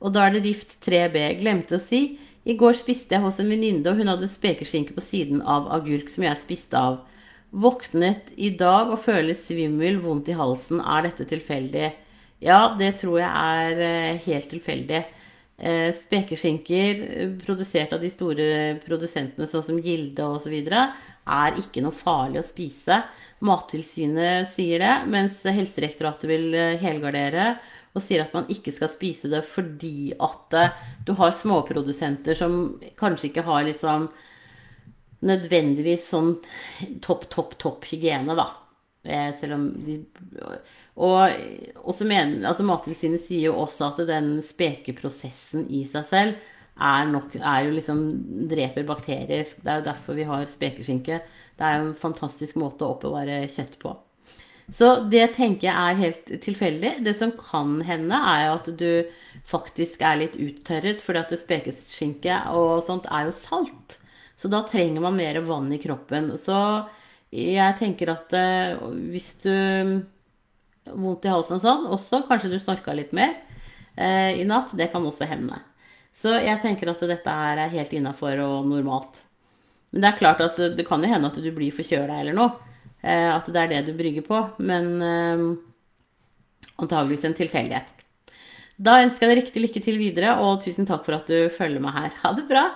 Og 0.00 0.14
da 0.14 0.26
er 0.26 0.36
det 0.36 0.44
Rift 0.46 0.78
3B. 0.86 1.18
Glemte 1.42 1.76
å 1.76 1.82
si. 1.82 2.18
I 2.48 2.56
går 2.56 2.78
spiste 2.78 3.16
jeg 3.16 3.24
hos 3.24 3.40
en 3.42 3.50
venninne, 3.52 3.84
og 3.90 3.98
hun 4.00 4.08
hadde 4.08 4.30
spekeskinke 4.30 4.94
på 4.96 5.02
siden 5.04 5.42
av 5.42 5.68
agurk 5.74 6.08
som 6.08 6.24
jeg 6.24 6.40
spiste 6.40 6.78
av. 6.78 7.02
Våknet 7.50 8.30
i 8.38 8.52
dag 8.56 8.92
og 8.94 9.02
føler 9.02 9.36
svimmel, 9.36 9.98
vondt 10.00 10.30
i 10.30 10.38
halsen. 10.38 10.80
Er 10.80 11.04
dette 11.08 11.26
tilfeldig? 11.28 11.90
Ja, 12.40 12.76
det 12.78 12.94
tror 13.02 13.18
jeg 13.20 13.28
er 13.28 13.82
eh, 13.84 14.22
helt 14.24 14.48
tilfeldig. 14.54 15.02
Eh, 15.60 15.90
spekeskinker 15.92 17.02
produsert 17.44 17.92
av 17.92 18.00
de 18.00 18.08
store 18.08 18.44
produsentene 18.80 19.44
sånn 19.44 19.66
som 19.66 19.80
Gilde 19.84 20.24
osv 20.24 20.54
er 20.56 21.58
ikke 21.60 21.82
noe 21.84 21.92
farlig 21.92 22.40
å 22.40 22.46
spise. 22.46 23.02
Mattilsynet 23.44 24.48
sier 24.54 24.80
det, 24.80 24.94
mens 25.12 25.42
Helsedirektoratet 25.44 26.24
vil 26.30 26.48
eh, 26.56 26.78
helgardere 26.80 27.58
og 27.92 28.04
sier 28.04 28.24
at 28.24 28.32
man 28.36 28.48
ikke 28.52 28.72
skal 28.72 28.88
spise 28.92 29.28
det 29.28 29.42
fordi 29.50 30.14
at 30.16 30.56
eh, 30.56 30.80
du 31.04 31.12
har 31.20 31.36
småprodusenter 31.36 32.38
som 32.38 32.56
kanskje 33.00 33.28
ikke 33.28 33.44
har 33.44 33.66
liksom 33.68 34.08
nødvendigvis 35.28 36.08
sånn 36.08 36.34
topp, 37.04 37.28
topp, 37.28 37.58
topp 37.60 37.84
hygiene, 37.90 38.32
da. 38.38 38.48
Eh, 39.04 39.28
selv 39.36 39.58
om 39.58 39.68
de 39.84 40.00
Og 41.00 42.02
mener, 42.04 42.42
altså 42.48 42.66
Mattilsynet 42.66 43.22
sier 43.24 43.48
jo 43.48 43.58
også 43.62 43.88
at 43.88 44.02
den 44.08 44.34
spekeprosessen 44.44 45.64
i 45.72 45.84
seg 45.88 46.04
selv 46.08 46.34
er, 46.80 47.08
nok, 47.08 47.34
er 47.36 47.64
jo 47.66 47.72
liksom 47.76 48.04
dreper 48.50 48.86
bakterier. 48.88 49.48
Det 49.56 49.68
er 49.70 49.80
jo 49.80 49.88
derfor 49.88 50.16
vi 50.18 50.28
har 50.28 50.44
spekeskinke. 50.48 51.20
Det 51.56 51.66
er 51.66 51.78
jo 51.78 51.90
en 51.90 51.98
fantastisk 51.98 52.60
måte 52.60 52.86
å 52.86 52.94
oppbevare 52.94 53.42
kjøtt 53.52 53.76
på. 53.80 53.94
Så 54.70 54.92
det 55.10 55.32
tenker 55.34 55.66
jeg 55.66 55.74
er 55.74 55.98
helt 55.98 56.30
tilfeldig. 56.44 56.92
Det 57.04 57.14
som 57.18 57.32
kan 57.34 57.80
hende, 57.86 58.14
er 58.14 58.52
at 58.52 58.68
du 58.78 59.02
faktisk 59.48 60.04
er 60.06 60.20
litt 60.20 60.38
uttørret, 60.38 61.02
fordi 61.02 61.24
at 61.24 61.34
spekeskinke 61.40 62.36
og 62.54 62.84
sånt 62.86 63.08
er 63.10 63.26
jo 63.28 63.34
salt. 63.34 63.98
Så 64.38 64.48
da 64.48 64.62
trenger 64.64 65.02
man 65.04 65.18
mer 65.18 65.40
vann 65.44 65.68
i 65.74 65.80
kroppen. 65.82 66.30
Så 66.40 66.56
jeg 67.34 67.76
tenker 67.80 68.14
at 68.14 68.32
uh, 68.32 68.86
hvis 69.10 69.34
du 69.42 69.52
vondt 70.94 71.26
i 71.26 71.32
halsen 71.32 71.58
og 71.58 71.64
sånn, 71.64 71.88
også 71.96 72.22
kanskje 72.28 72.52
du 72.52 72.58
snorka 72.60 72.94
litt 72.96 73.12
mer 73.16 73.36
eh, 73.96 74.40
i 74.40 74.46
natt, 74.48 74.74
det 74.76 74.90
kan 74.92 75.06
også 75.06 75.28
hende. 75.30 75.60
Så 76.16 76.34
jeg 76.42 76.60
tenker 76.62 76.90
at 76.92 77.02
dette 77.06 77.36
her 77.42 77.60
er 77.64 77.72
helt 77.72 77.92
innafor 77.96 78.40
og 78.44 78.68
normalt. 78.68 79.22
Men 79.90 80.04
det 80.04 80.10
er 80.10 80.18
klart, 80.18 80.42
altså, 80.42 80.68
det 80.74 80.86
kan 80.86 81.02
jo 81.02 81.10
hende 81.10 81.30
at 81.30 81.38
du 81.38 81.50
blir 81.54 81.74
forkjøla 81.74 82.20
eller 82.22 82.36
noe. 82.36 82.50
Eh, 83.02 83.30
at 83.30 83.48
det 83.48 83.62
er 83.62 83.72
det 83.72 83.86
du 83.88 83.94
brygger 83.98 84.26
på. 84.26 84.42
Men 84.62 84.90
eh, 85.02 85.46
antageligvis 86.82 87.26
en 87.28 87.38
tilfeldighet. 87.38 87.96
Da 88.80 89.00
ønsker 89.04 89.26
jeg 89.26 89.32
deg 89.34 89.42
riktig 89.42 89.64
lykke 89.64 89.82
til 89.84 89.98
videre, 90.00 90.36
og 90.40 90.62
tusen 90.64 90.88
takk 90.88 91.04
for 91.04 91.18
at 91.18 91.28
du 91.28 91.50
følger 91.52 91.82
meg 91.84 91.96
her. 91.98 92.14
Ha 92.22 92.32
det 92.36 92.46
bra! 92.48 92.68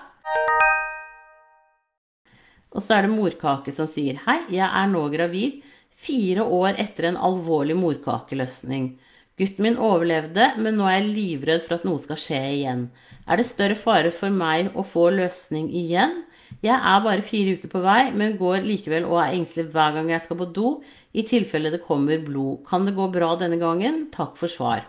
Og 2.74 2.82
så 2.82 2.96
er 2.96 3.06
det 3.06 3.14
morkake 3.14 3.72
som 3.72 3.86
sier 3.86 4.18
Hei, 4.24 4.40
jeg 4.50 4.66
er 4.66 4.88
nå 4.90 5.04
gravid, 5.12 5.62
fire 6.04 6.44
år 6.44 6.78
etter 6.82 7.10
en 7.10 7.18
alvorlig 7.30 7.76
morkakeløsning. 7.78 8.92
Gutten 9.40 9.66
min 9.66 9.80
overlevde, 9.82 10.52
men 10.62 10.78
nå 10.78 10.86
er 10.86 11.00
jeg 11.00 11.10
livredd 11.10 11.64
for 11.64 11.78
at 11.78 11.86
noe 11.88 11.98
skal 12.02 12.20
skje 12.20 12.42
igjen. 12.60 12.84
Er 13.26 13.40
det 13.40 13.48
større 13.48 13.78
fare 13.78 14.12
for 14.14 14.30
meg 14.30 14.70
å 14.78 14.84
få 14.86 15.08
løsning 15.16 15.70
igjen? 15.74 16.20
Jeg 16.62 16.76
er 16.76 17.00
bare 17.02 17.24
fire 17.24 17.56
uker 17.56 17.72
på 17.72 17.80
vei, 17.82 18.12
men 18.14 18.36
går 18.38 18.62
likevel 18.66 19.08
og 19.08 19.18
er 19.22 19.34
engstelig 19.34 19.72
hver 19.74 19.96
gang 19.96 20.12
jeg 20.12 20.22
skal 20.26 20.38
på 20.38 20.50
do, 20.54 20.74
i 21.14 21.24
tilfelle 21.26 21.72
det 21.74 21.82
kommer 21.86 22.22
blod. 22.22 22.62
Kan 22.68 22.86
det 22.86 22.94
gå 22.96 23.08
bra 23.12 23.32
denne 23.40 23.58
gangen? 23.58 24.06
Takk 24.14 24.38
for 24.38 24.52
svar. 24.52 24.86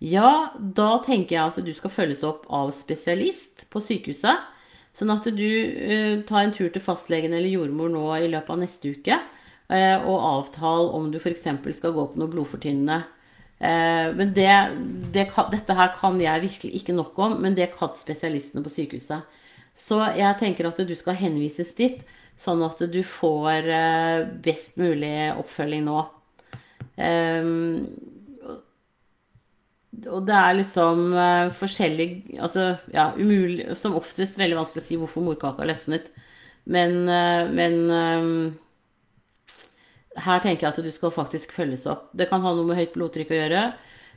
Ja, 0.00 0.52
da 0.56 0.96
tenker 1.04 1.36
jeg 1.36 1.44
at 1.44 1.64
du 1.64 1.72
skal 1.76 1.92
følges 1.92 2.24
opp 2.26 2.44
av 2.52 2.72
spesialist 2.76 3.64
på 3.72 3.80
sykehuset. 3.84 4.52
Sånn 4.96 5.12
at 5.12 5.28
du 5.28 5.44
uh, 5.44 6.24
tar 6.28 6.46
en 6.46 6.52
tur 6.56 6.70
til 6.72 6.84
fastlegen 6.84 7.34
eller 7.36 7.52
jordmor 7.52 7.90
nå 7.92 8.04
i 8.16 8.30
løpet 8.32 8.52
av 8.52 8.60
neste 8.62 8.92
uke. 8.96 9.18
Uh, 9.66 9.98
og 10.06 10.24
avtale 10.30 10.90
om 10.94 11.10
du 11.10 11.18
f.eks. 11.18 11.48
skal 11.74 11.94
gå 11.94 12.08
på 12.12 12.20
noe 12.20 12.30
blodfortynnende 12.30 13.02
Eh, 13.58 14.14
men 14.14 14.34
det, 14.36 14.50
det 15.14 15.30
dette 15.52 15.76
her 15.78 15.94
kan 15.96 16.18
jeg 16.20 16.44
virkelig 16.44 16.80
ikke 16.80 16.96
nok 16.96 17.18
om, 17.24 17.38
men 17.40 17.56
det 17.56 17.70
kan 17.76 17.94
spesialistene 17.96 18.64
på 18.64 18.72
sykehuset. 18.72 19.38
Så 19.76 20.00
jeg 20.16 20.36
tenker 20.40 20.68
at 20.68 20.80
du 20.88 20.94
skal 20.96 21.16
henvises 21.20 21.72
dit, 21.76 22.02
sånn 22.36 22.64
at 22.64 22.82
du 22.92 23.00
får 23.06 23.70
eh, 23.72 24.26
best 24.44 24.76
mulig 24.80 25.14
oppfølging 25.36 25.86
nå. 25.88 26.02
Um, 26.96 27.88
og 30.12 30.26
det 30.28 30.36
er 30.36 30.54
liksom 30.58 31.02
forskjellig 31.56 32.06
Altså, 32.40 32.78
ja, 32.92 33.10
umulig 33.16 33.66
Som 33.76 33.98
oftest 33.98 34.38
veldig 34.40 34.56
vanskelig 34.58 34.82
å 34.82 34.84
si 34.86 34.98
hvorfor 35.00 35.24
morkaka 35.24 35.64
løsnet. 35.68 36.10
Men, 36.68 37.04
men 37.56 37.76
um, 37.88 38.30
her 40.24 40.40
tenker 40.44 40.66
jeg 40.66 40.72
at 40.72 40.84
du 40.84 40.92
skal 40.94 41.14
faktisk 41.14 41.52
følges 41.54 41.86
opp. 41.90 42.08
Det 42.16 42.28
kan 42.30 42.44
ha 42.44 42.54
noe 42.54 42.68
med 42.68 42.78
høyt 42.80 42.94
blodtrykk 42.96 43.34
å 43.34 43.40
gjøre. 43.40 43.64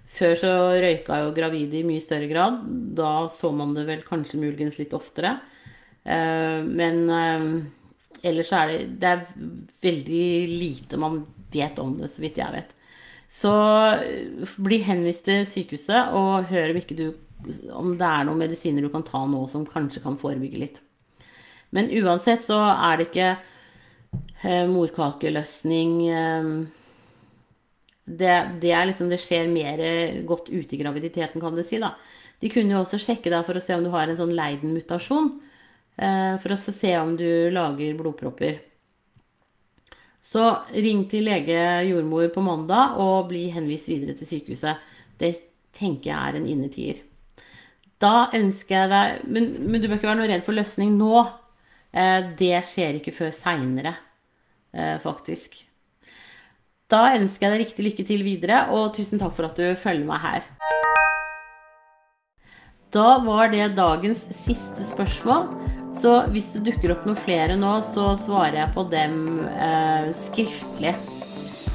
Før 0.10 0.38
så 0.42 0.54
røyka 0.82 1.20
jo 1.22 1.34
gravide 1.36 1.82
i 1.82 1.86
mye 1.86 2.02
større 2.02 2.30
grad. 2.32 2.64
Da 2.98 3.28
så 3.34 3.52
man 3.54 3.76
det 3.78 3.86
vel 3.90 4.06
kanskje 4.08 4.42
muligens 4.42 4.80
litt 4.82 4.96
oftere. 4.98 5.36
Uh, 6.08 6.66
men 6.66 7.04
ellers 8.26 8.52
er 8.56 8.72
det, 8.72 8.80
det 9.02 9.10
er 9.10 9.26
veldig 9.84 10.26
lite 10.50 11.00
man 11.00 11.22
vet 11.54 11.80
om 11.82 11.96
det, 12.00 12.10
så 12.12 12.24
vidt 12.24 12.40
jeg 12.40 12.56
vet. 12.56 12.76
Så 13.30 13.54
eh, 13.94 14.56
bli 14.58 14.80
henvist 14.86 15.28
til 15.28 15.46
sykehuset 15.46 16.16
og 16.18 16.50
hør 16.50 16.74
om, 16.74 16.82
du, 16.98 17.06
om 17.78 17.94
det 17.98 18.10
er 18.10 18.26
noen 18.26 18.42
medisiner 18.42 18.86
du 18.86 18.90
kan 18.94 19.06
ta 19.06 19.22
nå 19.30 19.44
som 19.52 19.68
kanskje 19.70 20.02
kan 20.06 20.18
forebygge 20.22 20.62
litt. 20.64 20.82
Men 21.76 21.92
uansett 21.94 22.42
så 22.48 22.58
er 22.74 22.98
det 22.98 23.10
ikke 23.12 23.30
eh, 23.36 23.58
morkakeløsning 24.70 25.92
eh, 26.10 26.52
det, 28.10 28.38
det, 28.62 28.74
liksom, 28.90 29.10
det, 29.12 29.20
skjer 29.22 29.52
mer 29.52 29.84
godt 30.26 30.50
ute 30.50 30.76
i 30.76 30.80
graviditeten, 30.80 31.42
kan 31.42 31.56
du 31.56 31.62
si. 31.64 31.78
da. 31.82 31.94
De 32.40 32.50
kunne 32.50 32.74
jo 32.74 32.82
også 32.82 32.98
sjekke 33.02 33.30
deg 33.30 33.46
for 33.46 33.60
å 33.60 33.62
se 33.64 33.76
om 33.76 33.84
du 33.86 33.92
har 33.94 34.10
en 34.10 34.18
sånn 34.18 34.34
Leiden-mutasjon. 34.34 35.30
Eh, 36.00 36.36
for 36.40 36.56
å 36.56 36.58
se 36.58 36.94
om 36.98 37.14
du 37.20 37.28
lager 37.52 37.98
blodpropper. 38.00 38.62
Så 40.30 40.46
ring 40.76 41.04
til 41.10 41.26
lege 41.28 41.60
jordmor 41.90 42.30
på 42.32 42.44
mandag 42.46 43.00
og 43.02 43.30
bli 43.32 43.48
henvist 43.52 43.90
videre 43.90 44.16
til 44.18 44.30
sykehuset. 44.30 44.80
Det 45.20 45.34
tenker 45.76 46.12
jeg 46.12 46.18
er 46.18 46.40
en 46.40 46.48
innertier. 46.48 47.02
Da 48.00 48.30
ønsker 48.36 48.76
jeg 48.76 48.92
deg 48.94 49.24
men, 49.28 49.50
men, 49.68 49.82
du 49.82 49.90
bør 49.90 49.98
ikke 49.98 50.08
være 50.08 50.20
noe 50.22 50.30
redd 50.32 50.46
for 50.46 50.56
løsning 50.56 50.96
nå. 51.00 51.26
Eh, 51.94 52.30
det 52.38 52.60
skjer 52.70 53.00
ikke 53.00 53.16
før 53.16 53.34
seinere, 53.34 53.96
eh, 54.74 54.98
faktisk. 55.02 55.66
Da 56.90 57.16
ønsker 57.16 57.46
jeg 57.46 57.54
deg 57.54 57.66
riktig 57.66 57.86
lykke 57.86 58.06
til 58.06 58.24
videre, 58.26 58.64
og 58.74 58.96
tusen 58.96 59.22
takk 59.22 59.36
for 59.38 59.46
at 59.50 59.58
du 59.58 59.76
følger 59.78 60.06
meg 60.06 60.22
her. 60.22 60.44
Da 62.90 63.20
var 63.22 63.52
det 63.54 63.76
dagens 63.78 64.24
siste 64.34 64.86
spørsmål. 64.90 65.52
Så 65.94 66.26
hvis 66.34 66.50
det 66.54 66.64
dukker 66.66 66.94
opp 66.94 67.06
noen 67.06 67.18
flere 67.18 67.58
nå, 67.58 67.82
så 67.94 68.16
svarer 68.18 68.64
jeg 68.64 68.74
på 68.74 68.86
dem 68.90 69.46
eh, 69.46 70.10
skriftlig. 70.18 70.96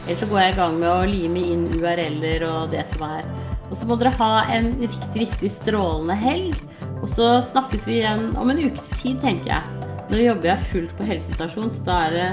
Ellers 0.05 0.20
så 0.20 0.29
går 0.31 0.40
jeg 0.40 0.53
i 0.53 0.59
gang 0.59 0.79
med 0.81 0.90
å 0.90 1.07
lime 1.09 1.46
inn 1.55 1.64
URL-er 1.79 2.44
og 2.48 2.70
det 2.74 2.83
som 2.92 3.07
er. 3.07 3.31
Og 3.70 3.79
så 3.79 3.88
må 3.88 3.96
dere 3.98 4.14
ha 4.18 4.44
en 4.53 4.72
riktig, 4.83 5.14
riktig 5.22 5.55
strålende 5.55 6.18
helg. 6.18 6.59
Og 7.00 7.09
så 7.14 7.38
snakkes 7.46 7.87
vi 7.87 8.00
igjen 8.03 8.33
om 8.40 8.50
en 8.50 8.62
ukes 8.66 8.90
tid, 8.98 9.22
tenker 9.22 9.55
jeg. 9.55 9.93
Nå 10.14 10.20
jobber 10.22 10.46
jeg 10.46 10.66
fullt 10.70 10.92
på 10.94 11.07
helsestasjon, 11.09 11.72
så 11.74 11.81
da 11.88 11.94
er 12.07 12.12
det 12.14 12.27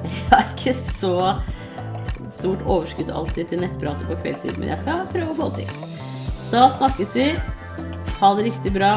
Jeg 0.10 0.22
har 0.32 0.48
ikke 0.48 0.72
så 0.74 1.14
stort 2.30 2.64
overskudd 2.64 3.12
alltid 3.14 3.52
til 3.52 3.62
nettprater 3.62 4.08
på 4.08 4.16
kveldstid, 4.24 4.56
men 4.58 4.72
jeg 4.72 4.80
skal 4.80 5.04
prøve 5.12 5.30
å 5.30 5.38
få 5.38 5.48
til. 5.60 5.70
Da 6.50 6.66
snakkes 6.80 7.14
vi. 7.14 7.28
Ha 8.18 8.30
det 8.34 8.48
riktig 8.48 8.72
bra. 8.74 8.96